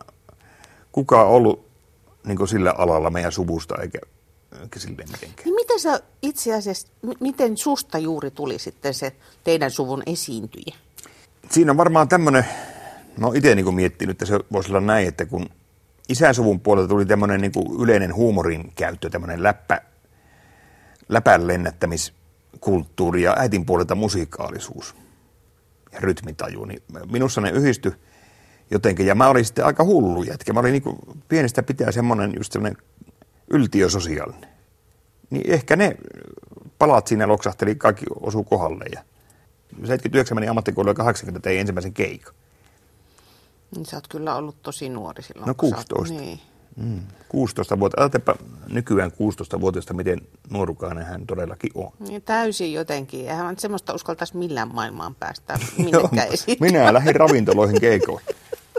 kukaan 0.91 1.27
ollut 1.27 1.69
niin 2.27 2.37
kuin 2.37 2.47
sillä 2.47 2.73
alalla 2.77 3.09
meidän 3.09 3.31
suvusta 3.31 3.75
eikä, 3.81 3.99
eikä 4.61 4.79
silleen 4.79 5.09
mitenkään. 5.11 5.45
Niin 5.45 5.55
miten 5.55 5.79
sä 5.79 5.99
itse 6.21 6.53
asiassa, 6.53 6.87
miten 7.19 7.57
susta 7.57 7.97
juuri 7.97 8.31
tuli 8.31 8.59
sitten 8.59 8.93
se 8.93 9.15
teidän 9.43 9.71
suvun 9.71 10.03
esiintyjä? 10.05 10.75
Siinä 11.49 11.71
on 11.71 11.77
varmaan 11.77 12.07
tämmöinen, 12.07 12.45
oon 13.21 13.35
itse 13.35 13.55
niin 13.55 13.75
miettinyt, 13.75 14.11
että 14.11 14.25
se 14.25 14.39
voisi 14.51 14.69
olla 14.69 14.81
näin, 14.81 15.07
että 15.07 15.25
kun 15.25 15.49
isänsuvun 16.09 16.59
puolelta 16.59 16.87
tuli 16.87 17.05
tämmöinen 17.05 17.41
niin 17.41 17.51
yleinen 17.79 18.15
huumorin 18.15 18.71
käyttö, 18.75 19.09
tämmöinen 19.09 19.43
läppä, 19.43 19.81
läpän 21.09 21.47
lennättämiskulttuuri 21.47 23.21
ja 23.21 23.35
äitin 23.37 23.65
puolelta 23.65 23.95
musikaalisuus 23.95 24.95
ja 25.91 25.99
rytmitaju, 25.99 26.65
niin 26.65 26.83
minussa 27.11 27.41
ne 27.41 27.49
yhdisty 27.49 27.93
jotenkin. 28.71 29.05
Ja 29.05 29.15
mä 29.15 29.29
olin 29.29 29.45
sitten 29.45 29.65
aika 29.65 29.83
hullu 29.83 30.23
jätkä. 30.23 30.53
Mä 30.53 30.59
olin 30.59 30.71
niin 30.71 30.83
pienestä 31.27 31.63
pitää 31.63 31.91
semmoinen 31.91 32.33
just 32.37 32.51
semmoinen 32.51 32.77
yltiösosiaalinen. 33.49 34.49
Niin 35.29 35.53
ehkä 35.53 35.75
ne 35.75 35.97
palat 36.79 37.07
siinä 37.07 37.27
loksahteli, 37.27 37.75
kaikki 37.75 38.05
osuu 38.19 38.43
kohdalle. 38.43 38.85
Ja 38.93 39.01
79 39.71 40.35
meni 40.35 40.47
ammattikouluun 40.47 40.91
ja 40.91 41.03
80 41.03 41.43
tein 41.43 41.59
ensimmäisen 41.59 41.93
keikan. 41.93 42.33
Niin 43.75 43.85
sä 43.85 43.97
oot 43.97 44.07
kyllä 44.07 44.35
ollut 44.35 44.61
tosi 44.63 44.89
nuori 44.89 45.23
silloin. 45.23 45.47
No 45.47 45.53
16. 45.53 46.19
Niin. 46.19 46.39
Mm, 46.75 46.99
16 47.29 47.79
vuotta. 47.79 48.01
Ajatelpa 48.01 48.35
nykyään 48.67 49.11
16-vuotiaasta, 49.11 49.93
miten 49.93 50.21
nuorukainen 50.49 51.05
hän 51.05 51.25
todellakin 51.27 51.71
on. 51.75 51.91
Niin, 51.99 52.21
täysin 52.21 52.73
jotenkin. 52.73 53.29
Eihän 53.29 53.59
semmoista 53.59 53.93
uskaltaisi 53.93 54.37
millään 54.37 54.73
maailmaan 54.73 55.15
päästä 55.15 55.59
minnekään. 55.77 56.27
Minä 56.59 56.93
lähdin 56.93 57.15
ravintoloihin 57.15 57.81
keikoille. 57.81 58.35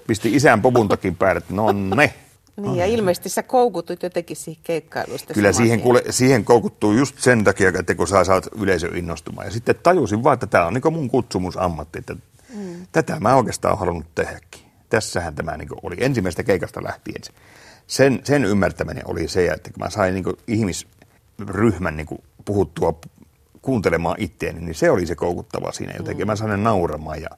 Pisti 0.06 0.36
isän 0.36 0.62
popuntakin 0.62 1.16
päälle, 1.16 1.38
että 1.38 1.54
no 1.54 1.72
ne. 1.72 2.14
Niin, 2.56 2.76
ja 2.76 2.86
ilmeisesti 2.86 3.28
sä 3.28 3.42
koukutut 3.42 4.02
jotenkin 4.02 4.36
siihen 4.36 4.62
keikkailusta. 4.64 5.34
Kyllä 5.34 5.52
siihen, 5.52 5.80
kuule, 5.80 6.02
siihen 6.10 6.44
koukuttuu 6.44 6.92
just 6.92 7.18
sen 7.18 7.44
takia, 7.44 7.72
että 7.78 7.94
kun 7.94 8.08
sä 8.08 8.24
saat 8.24 8.48
yleisö 8.56 8.90
innostumaan. 8.94 9.46
Ja 9.46 9.50
sitten 9.50 9.74
tajusin 9.82 10.24
vaan, 10.24 10.34
että 10.34 10.46
tämä 10.46 10.66
on 10.66 10.74
niin 10.74 10.92
mun 10.92 11.10
kutsumusammatti, 11.10 11.98
että 11.98 12.14
mm. 12.54 12.86
tätä 12.92 13.20
mä 13.20 13.34
oikeastaan 13.34 13.78
halunnut 13.78 14.14
tehdäkin. 14.14 14.60
Tässähän 14.88 15.34
tämä 15.34 15.56
niin 15.56 15.68
oli 15.82 15.96
ensimmäistä 15.98 16.42
keikasta 16.42 16.84
lähtien. 16.84 17.22
Sen, 17.86 18.20
sen 18.24 18.44
ymmärtäminen 18.44 19.02
oli 19.06 19.28
se, 19.28 19.46
että 19.46 19.70
kun 19.72 19.82
mä 19.82 19.90
sain 19.90 20.14
niin 20.14 20.24
ihmisryhmän 20.46 21.96
niin 21.96 22.06
puhuttua 22.44 23.00
kuuntelemaan 23.62 24.16
itteeni, 24.18 24.60
niin 24.60 24.74
se 24.74 24.90
oli 24.90 25.06
se 25.06 25.14
koukuttava 25.14 25.72
siinä 25.72 25.92
jotenkin. 25.96 26.26
Mm. 26.26 26.30
Mä 26.30 26.36
sain 26.36 26.62
nauramaan 26.62 27.22
ja 27.22 27.28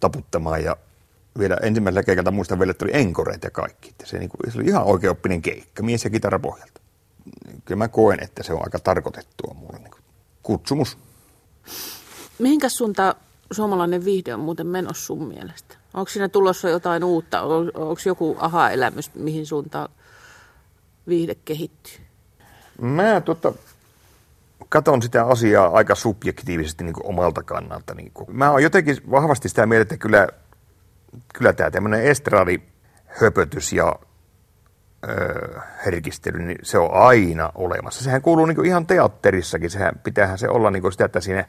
taputtamaan 0.00 0.64
ja 0.64 0.76
vielä 1.38 1.56
ensimmäisellä 1.62 2.02
keikalla 2.02 2.30
muistan 2.30 2.58
vielä, 2.58 2.70
että 2.70 2.84
oli 2.84 2.92
enkoreet 2.94 3.44
ja 3.44 3.50
kaikki. 3.50 3.94
Se, 4.04 4.18
niin 4.18 4.28
kuin, 4.28 4.52
se 4.52 4.58
oli 4.58 4.66
ihan 4.66 4.84
oikeoppinen 4.84 5.42
keikka, 5.42 5.82
mies 5.82 6.04
ja 6.04 6.10
kitara 6.10 6.38
pohjalta. 6.38 6.80
Kyllä 7.64 7.78
mä 7.78 7.88
koen, 7.88 8.22
että 8.22 8.42
se 8.42 8.52
on 8.52 8.60
aika 8.64 8.78
tarkoitettua 8.78 9.54
mulle 9.54 9.78
niin 9.78 9.90
kuin 9.90 10.02
kutsumus. 10.42 10.98
Mihinkä 12.38 12.68
suuntaan 12.68 13.14
suomalainen 13.52 14.04
viihde 14.04 14.34
on 14.34 14.40
muuten 14.40 14.66
menossa 14.66 15.06
sun 15.06 15.28
mielestä? 15.28 15.76
Onko 15.94 16.08
siinä 16.08 16.28
tulossa 16.28 16.68
jotain 16.68 17.04
uutta? 17.04 17.42
On, 17.42 17.70
onko 17.74 18.00
joku 18.06 18.36
aha-elämys, 18.38 19.14
mihin 19.14 19.46
suuntaan 19.46 19.88
viihde 21.08 21.34
kehittyy? 21.34 21.94
Mä 22.80 23.20
tota, 23.20 23.52
katon 24.68 25.02
sitä 25.02 25.26
asiaa 25.26 25.68
aika 25.68 25.94
subjektiivisesti 25.94 26.84
niin 26.84 26.94
kuin 26.94 27.06
omalta 27.06 27.42
kannalta. 27.42 27.94
Niin 27.94 28.10
kuin. 28.14 28.36
Mä 28.36 28.50
oon 28.50 28.62
jotenkin 28.62 28.96
vahvasti 29.10 29.48
sitä 29.48 29.66
mieltä, 29.66 29.82
että 29.82 29.96
kyllä 29.96 30.28
kyllä 31.34 31.52
tämä 31.52 31.70
tämmöinen 31.70 32.04
estradi-höpötys 32.04 33.72
ja 33.72 33.96
öö, 35.08 35.60
herkistely, 35.86 36.38
niin 36.38 36.58
se 36.62 36.78
on 36.78 36.90
aina 36.92 37.52
olemassa. 37.54 38.04
Sehän 38.04 38.22
kuuluu 38.22 38.46
niin 38.46 38.66
ihan 38.66 38.86
teatterissakin, 38.86 39.70
sehän 39.70 40.00
pitäähän 40.04 40.38
se 40.38 40.48
olla 40.48 40.70
niin 40.70 40.92
sitä, 40.92 41.04
että 41.04 41.20
siinä, 41.20 41.44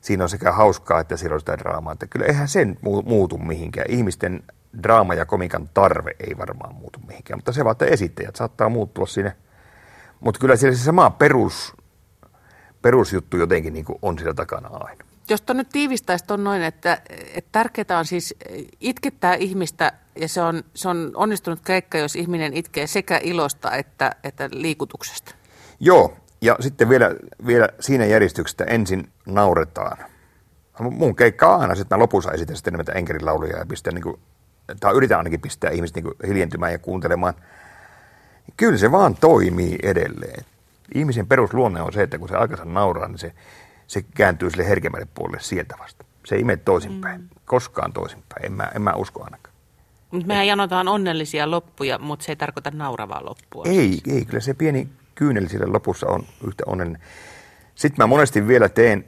siinä 0.00 0.24
on 0.24 0.28
sekä 0.28 0.52
hauskaa 0.52 1.00
että 1.00 1.16
siellä 1.16 1.34
on 1.34 1.40
sitä 1.40 1.58
draamaa. 1.58 1.92
Että 1.92 2.06
kyllä 2.06 2.26
eihän 2.26 2.48
sen 2.48 2.78
muutu 3.04 3.38
mihinkään. 3.38 3.86
Ihmisten 3.90 4.42
draama 4.82 5.14
ja 5.14 5.26
komikan 5.26 5.68
tarve 5.74 6.10
ei 6.20 6.38
varmaan 6.38 6.74
muutu 6.74 6.98
mihinkään, 7.08 7.38
mutta 7.38 7.52
se 7.52 7.64
vaan, 7.64 7.72
että 7.72 7.84
esittäjät 7.84 8.36
saattaa 8.36 8.68
muuttua 8.68 9.06
sinne. 9.06 9.36
Mutta 10.20 10.40
kyllä 10.40 10.56
siellä 10.56 10.76
se 10.76 10.84
sama 10.84 11.10
perus, 11.10 11.76
perusjuttu 12.82 13.36
jotenkin 13.36 13.72
niin 13.72 13.84
on 14.02 14.18
siellä 14.18 14.34
takana 14.34 14.68
aina 14.68 15.04
jos 15.32 15.42
nyt 15.54 15.68
tiivistäisi 15.68 16.24
on 16.30 16.44
noin, 16.44 16.62
että, 16.62 17.02
että 17.34 17.48
tärkeää 17.52 17.98
on 17.98 18.04
siis 18.04 18.34
itkettää 18.80 19.34
ihmistä 19.34 19.92
ja 20.16 20.28
se 20.28 20.42
on, 20.42 20.62
se 20.74 20.88
on 20.88 21.10
onnistunut 21.14 21.60
keikka, 21.64 21.98
jos 21.98 22.16
ihminen 22.16 22.54
itkee 22.54 22.86
sekä 22.86 23.20
ilosta 23.22 23.72
että, 23.76 24.12
että 24.24 24.48
liikutuksesta. 24.52 25.34
Joo, 25.80 26.16
ja 26.40 26.56
sitten 26.60 26.88
vielä, 26.88 27.10
vielä 27.46 27.68
siinä 27.80 28.04
järjestyksessä 28.04 28.64
ensin 28.64 29.10
nauretaan. 29.26 29.98
Mun 30.80 31.16
keikka 31.16 31.54
on 31.54 31.60
aina, 31.60 31.72
että 31.72 31.94
mä 31.94 32.02
lopussa 32.02 32.32
esitän 32.32 32.56
sitten 32.56 32.74
näitä 32.74 32.92
enkerilauluja 32.92 33.58
ja 33.58 33.66
pistän 33.66 33.94
niin 33.94 34.02
kuin, 34.02 34.18
tai 34.80 34.94
yritän 34.94 35.18
ainakin 35.18 35.40
pistää 35.40 35.70
ihmiset 35.70 35.96
niin 35.96 36.14
hiljentymään 36.26 36.72
ja 36.72 36.78
kuuntelemaan. 36.78 37.34
Kyllä 38.56 38.78
se 38.78 38.92
vaan 38.92 39.14
toimii 39.14 39.78
edelleen. 39.82 40.44
Ihmisen 40.94 41.26
perusluonne 41.26 41.80
on 41.80 41.92
se, 41.92 42.02
että 42.02 42.18
kun 42.18 42.28
se 42.28 42.36
aikansa 42.36 42.64
nauraa, 42.64 43.08
niin 43.08 43.18
se 43.18 43.32
se 43.92 44.02
kääntyy 44.02 44.50
sille 44.50 44.68
herkemmälle 44.68 45.06
puolelle 45.14 45.40
sieltä 45.40 45.74
vasta. 45.78 46.04
Se 46.24 46.34
ei 46.34 46.44
mene 46.44 46.56
toisinpäin, 46.64 47.20
mm. 47.20 47.28
koskaan 47.44 47.92
toisinpäin, 47.92 48.46
en 48.46 48.52
mä, 48.52 48.70
en 48.74 48.82
mä 48.82 48.92
usko 48.92 49.24
ainakaan. 49.24 49.54
Mutta 50.10 50.26
mehän 50.26 50.46
janotaan 50.46 50.88
onnellisia 50.88 51.50
loppuja, 51.50 51.98
mutta 51.98 52.24
se 52.24 52.32
ei 52.32 52.36
tarkoita 52.36 52.70
nauravaa 52.70 53.24
loppua. 53.24 53.64
Ei, 53.66 53.88
siis. 53.88 54.02
ei, 54.06 54.24
kyllä 54.24 54.40
se 54.40 54.54
pieni 54.54 54.88
kyynel 55.14 55.48
sille 55.48 55.66
lopussa 55.66 56.06
on 56.06 56.24
yhtä 56.46 56.64
onnellinen. 56.66 57.02
Sitten 57.74 58.02
mä 58.02 58.06
monesti 58.06 58.46
vielä 58.48 58.68
teen, 58.68 59.04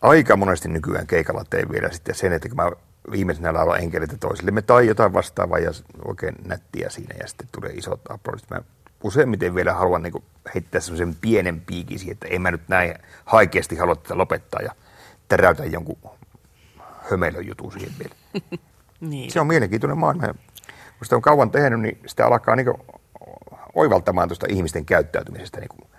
aika 0.00 0.36
monesti 0.36 0.68
nykyään 0.68 1.06
keikalla 1.06 1.44
teen 1.50 1.72
vielä 1.72 1.90
sitten 1.90 2.14
sen, 2.14 2.32
että 2.32 2.48
kun 2.48 2.56
mä 2.56 2.72
viimeisenä 3.10 3.54
laulan 3.54 3.80
enkelitä 3.80 4.16
toisille, 4.16 4.62
tai 4.62 4.86
jotain 4.86 5.12
vastaavaa 5.12 5.58
ja 5.58 5.70
oikein 6.04 6.34
nättiä 6.44 6.90
siinä 6.90 7.14
ja 7.20 7.28
sitten 7.28 7.48
tulee 7.52 7.70
isot 7.72 8.00
aplodit. 8.08 8.50
Mä 8.50 8.60
useimmiten 9.02 9.54
vielä 9.54 9.74
haluan 9.74 10.02
niin 10.02 10.12
kuin 10.12 10.24
heittää 10.54 10.80
semmoisen 10.80 11.16
pienen 11.20 11.60
piikin 11.60 11.98
siihen, 11.98 12.12
että 12.12 12.28
en 12.30 12.42
mä 12.42 12.50
nyt 12.50 12.68
näin 12.68 12.94
haikeasti 13.24 13.76
halua 13.76 13.96
tätä 13.96 14.18
lopettaa 14.18 14.60
ja 14.60 14.74
täräytä 15.28 15.64
jonkun 15.64 15.98
hömelön 17.10 17.46
jutun 17.46 17.72
siihen 17.72 17.92
vielä. 17.98 18.14
niin. 19.10 19.30
Se 19.30 19.40
on 19.40 19.46
mielenkiintoinen 19.46 19.98
maailma. 19.98 20.26
Kun 20.98 21.04
sitä 21.04 21.16
on 21.16 21.22
kauan 21.22 21.50
tehnyt, 21.50 21.80
niin 21.80 22.00
sitä 22.06 22.26
alkaa 22.26 22.56
niin 22.56 22.66
oivaltamaan 23.74 24.28
tuosta 24.28 24.46
ihmisten 24.50 24.84
käyttäytymisestä. 24.84 25.60
Niin 25.60 25.68
kuin, 25.68 25.90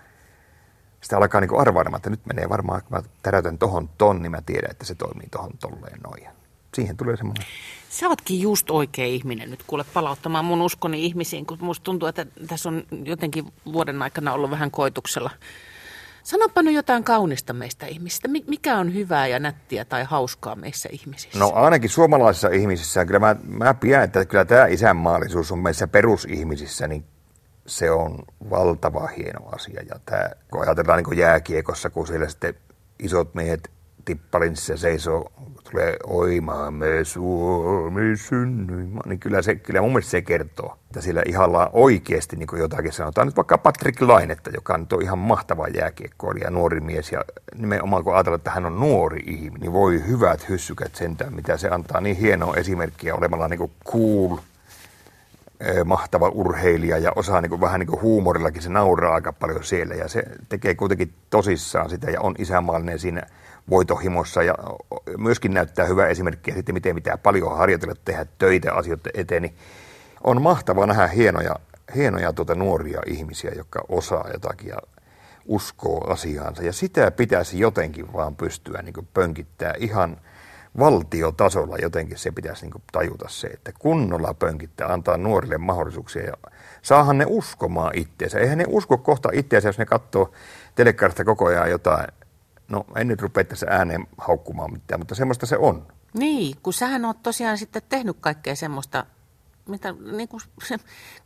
sitä 1.01 1.17
alkaa 1.17 1.41
niin 1.41 1.59
arvailemaan, 1.59 1.99
että 1.99 2.09
nyt 2.09 2.25
menee 2.25 2.49
varmaan, 2.49 2.81
kun 2.81 2.97
mä 2.97 3.03
täräytän 3.21 3.57
tohon 3.57 3.89
ton, 3.97 4.21
niin 4.21 4.31
mä 4.31 4.41
tiedän, 4.45 4.71
että 4.71 4.85
se 4.85 4.95
toimii 4.95 5.27
tohon 5.31 5.51
tolleen 5.59 5.99
noin. 6.03 6.27
Siihen 6.75 6.97
tulee 6.97 7.17
semmoinen 7.17 7.45
Sä 7.89 8.09
ootkin 8.09 8.41
just 8.41 8.69
oikea 8.69 9.05
ihminen 9.05 9.51
nyt 9.51 9.63
kuule 9.67 9.85
palauttamaan 9.93 10.45
mun 10.45 10.61
uskoni 10.61 11.05
ihmisiin, 11.05 11.45
kun 11.45 11.57
musta 11.61 11.83
tuntuu, 11.83 12.07
että 12.07 12.25
tässä 12.47 12.69
on 12.69 12.83
jotenkin 13.03 13.45
vuoden 13.73 14.01
aikana 14.01 14.33
ollut 14.33 14.51
vähän 14.51 14.71
koituksella. 14.71 15.29
Sanopa 16.23 16.61
nyt 16.61 16.73
jotain 16.73 17.03
kaunista 17.03 17.53
meistä 17.53 17.85
ihmisistä. 17.85 18.27
Mikä 18.27 18.77
on 18.77 18.93
hyvää 18.93 19.27
ja 19.27 19.39
nättiä 19.39 19.85
tai 19.85 20.03
hauskaa 20.03 20.55
meissä 20.55 20.89
ihmisissä? 20.91 21.39
No 21.39 21.51
ainakin 21.55 21.89
suomalaisissa 21.89 22.49
ihmisissä. 22.49 23.05
Kyllä 23.05 23.19
mä, 23.19 23.35
mä 23.47 23.73
pidän, 23.73 24.03
että 24.03 24.25
kyllä 24.25 24.45
tämä 24.45 24.65
isänmaallisuus 24.65 25.51
on 25.51 25.59
meissä 25.59 25.87
perusihmisissä, 25.87 26.87
niin 26.87 27.05
se 27.67 27.91
on 27.91 28.19
valtava 28.49 29.07
hieno 29.07 29.47
asia. 29.47 29.81
Ja 29.89 29.99
tämä, 30.05 30.29
kun 30.51 30.61
ajatellaan 30.61 31.03
niin 31.03 31.17
jääkiekossa, 31.17 31.89
kun 31.89 32.07
siellä 32.07 32.29
sitten 32.29 32.53
isot 32.99 33.35
miehet 33.35 33.74
tippalinssa 34.05 34.77
seisoo 34.77 35.31
tulee 35.71 35.97
oimaamme 36.03 37.03
Suomi 37.03 38.17
synnyin, 38.17 38.99
niin 39.05 39.19
kyllä, 39.19 39.41
se, 39.41 39.55
kyllä 39.55 39.81
mun 39.81 39.91
mielestä 39.91 40.11
se 40.11 40.21
kertoo, 40.21 40.77
että 40.85 41.01
sillä 41.01 41.23
ihalla 41.25 41.69
oikeasti 41.73 42.35
niin 42.35 42.47
jotakin 42.59 42.91
sanotaan. 42.91 43.27
Nyt 43.27 43.35
vaikka 43.35 43.57
Patrick 43.57 44.01
Lainetta, 44.01 44.49
joka 44.53 44.77
nyt 44.77 44.93
on 44.93 45.01
ihan 45.01 45.17
mahtava 45.17 45.67
jääkiekkoilija, 45.67 46.51
nuori 46.51 46.79
mies 46.79 47.11
ja 47.11 47.21
nimenomaan 47.55 48.03
kun 48.03 48.15
ajatellaan, 48.15 48.39
että 48.39 48.51
hän 48.51 48.65
on 48.65 48.79
nuori 48.79 49.23
ihminen, 49.25 49.61
niin 49.61 49.73
voi 49.73 50.07
hyvät 50.07 50.49
hyssykät 50.49 50.95
sentään, 50.95 51.33
mitä 51.33 51.57
se 51.57 51.69
antaa 51.69 52.01
niin 52.01 52.15
hienoa 52.15 52.55
esimerkkiä 52.55 53.15
olemalla 53.15 53.47
niin 53.47 53.71
cool, 53.91 54.37
mahtava 55.85 56.29
urheilija 56.29 56.97
ja 56.97 57.11
osaa 57.15 57.41
niin 57.41 57.49
kuin, 57.49 57.61
vähän 57.61 57.79
niin 57.79 57.87
kuin 57.87 58.01
huumorillakin, 58.01 58.61
se 58.61 58.69
nauraa 58.69 59.13
aika 59.13 59.33
paljon 59.33 59.63
siellä 59.63 59.95
ja 59.95 60.07
se 60.07 60.23
tekee 60.49 60.75
kuitenkin 60.75 61.13
tosissaan 61.29 61.89
sitä 61.89 62.11
ja 62.11 62.21
on 62.21 62.35
isänmaallinen 62.37 62.99
siinä 62.99 63.21
voitohimossa 63.69 64.43
ja 64.43 64.55
myöskin 65.17 65.53
näyttää 65.53 65.85
hyvää 65.85 66.07
esimerkkiä 66.07 66.55
sitten, 66.55 66.75
miten 66.75 66.95
pitää 66.95 67.17
paljon 67.17 67.57
harjoitella, 67.57 67.95
tehdä 68.05 68.25
töitä 68.37 68.73
asioiden 68.73 69.11
eteen, 69.13 69.41
niin 69.41 69.55
on 70.23 70.41
mahtavaa 70.41 70.87
nähdä 70.87 71.07
hienoja, 71.07 71.55
hienoja 71.95 72.33
tuota 72.33 72.55
nuoria 72.55 73.01
ihmisiä, 73.05 73.51
jotka 73.55 73.85
osaa 73.89 74.29
jotakin 74.33 74.69
ja 74.69 74.77
uskoo 75.45 76.11
asiaansa. 76.11 76.63
Ja 76.63 76.73
sitä 76.73 77.11
pitäisi 77.11 77.59
jotenkin 77.59 78.13
vaan 78.13 78.35
pystyä 78.35 78.81
niin 78.81 79.07
pönkittää 79.13 79.73
ihan 79.77 80.17
valtiotasolla 80.79 81.77
jotenkin 81.77 82.17
se 82.17 82.31
pitäisi 82.31 82.65
niin 82.65 82.83
tajuta 82.91 83.25
se, 83.29 83.47
että 83.47 83.71
kunnolla 83.79 84.33
pönkittää, 84.33 84.93
antaa 84.93 85.17
nuorille 85.17 85.57
mahdollisuuksia 85.57 86.23
ja 86.23 86.33
saahan 86.81 87.17
ne 87.17 87.25
uskomaan 87.27 87.91
itseensä. 87.97 88.39
Eihän 88.39 88.57
ne 88.57 88.65
usko 88.67 88.97
kohta 88.97 89.29
itseensä, 89.33 89.69
jos 89.69 89.77
ne 89.77 89.85
katsoo 89.85 90.31
telekkarista 90.75 91.25
koko 91.25 91.45
ajan 91.45 91.69
jotain 91.69 92.07
No 92.67 92.85
en 92.95 93.07
nyt 93.07 93.21
rupea 93.21 93.43
tässä 93.43 93.67
ääneen 93.69 94.07
haukkumaan 94.17 94.73
mitään, 94.73 95.01
mutta 95.01 95.15
semmoista 95.15 95.45
se 95.45 95.57
on. 95.57 95.87
Niin, 96.13 96.55
kun 96.63 96.73
sähän 96.73 97.05
oot 97.05 97.23
tosiaan 97.23 97.57
sitten 97.57 97.81
tehnyt 97.89 98.17
kaikkea 98.19 98.55
semmoista, 98.55 99.05
mitä, 99.67 99.95
niin 100.11 100.27
kuin 100.27 100.41
se, 100.63 100.77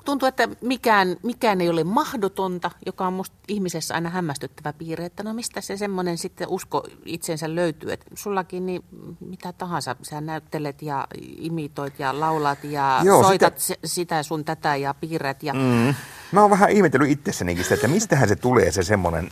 tuntuu, 0.05 0.27
että 0.27 0.47
mikään, 0.61 1.17
mikään 1.23 1.61
ei 1.61 1.69
ole 1.69 1.83
mahdotonta, 1.83 2.71
joka 2.85 3.07
on 3.07 3.13
musta 3.13 3.35
ihmisessä 3.47 3.93
aina 3.93 4.09
hämmästyttävä 4.09 4.73
piirre, 4.73 5.05
että 5.05 5.23
no 5.23 5.33
mistä 5.33 5.61
se 5.61 5.77
semmoinen 5.77 6.17
sitten 6.17 6.47
usko 6.47 6.83
itsensä 7.05 7.55
löytyy, 7.55 7.91
että 7.91 8.05
sullakin 8.15 8.65
niin 8.65 8.83
mitä 9.19 9.53
tahansa, 9.53 9.95
sä 10.01 10.21
näyttelet 10.21 10.81
ja 10.81 11.07
imitoit 11.37 11.99
ja 11.99 12.19
laulat 12.19 12.63
ja 12.63 13.01
Joo, 13.03 13.23
soitat 13.23 13.59
sitä... 13.59 13.79
sitä 13.85 14.23
sun 14.23 14.45
tätä 14.45 14.75
ja 14.75 14.93
piirret 14.93 15.43
ja... 15.43 15.53
Mm. 15.53 15.95
Mä 16.31 16.41
oon 16.41 16.49
vähän 16.49 16.69
ihmetellyt 16.69 17.09
itsessänikin 17.09 17.63
sitä, 17.63 17.75
että 17.75 17.87
mistähän 17.87 18.29
se 18.29 18.35
tulee 18.35 18.71
se 18.71 18.83
semmoinen, 18.83 19.29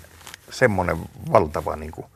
semmoinen 0.51 0.97
valtava 1.31 1.75
niin 1.75 1.91
kuin 1.91 2.07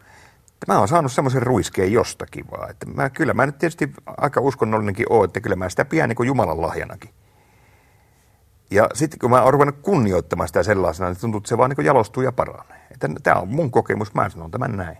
Mä 0.68 0.80
oon 0.80 0.88
saanut 0.88 1.12
semmoisen 1.12 1.42
ruiskeen 1.44 1.94
jostakin 1.94 2.52
vaan. 2.52 2.70
Että 2.70 2.86
mä, 2.86 3.10
kyllä 3.10 3.34
mä 3.34 3.46
nyt 3.46 3.58
tietysti 3.58 3.94
aika 4.18 4.42
uskonnollinenkin 4.42 5.06
oon, 5.10 5.26
että 5.26 5.40
kyllä 5.42 5.56
mä 5.56 5.70
sitä 5.70 5.86
pidän 5.86 6.10
niin 6.10 6.18
kuin 6.18 6.28
Jumalan 6.28 6.62
lahjanakin. 6.62 7.10
Ja 8.72 8.90
sitten 8.94 9.20
kun 9.20 9.30
mä 9.30 9.42
oon 9.42 9.54
ruvennut 9.54 9.82
kunnioittamaan 9.82 10.48
sitä 10.48 10.64
sellaisena, 10.64 11.10
niin 11.10 11.22
tuntuu, 11.22 11.38
että 11.38 11.50
se 11.50 11.58
vaan 11.58 11.70
niin 11.70 11.86
jalostuu 11.86 12.24
ja 12.24 12.32
paranee. 12.32 12.88
Tämä 13.24 13.42
on 13.42 13.48
mun 13.48 13.72
kokemus, 13.72 14.14
mä 14.14 14.30
sanon 14.30 14.52
tämän 14.52 14.78
näin. 14.78 14.98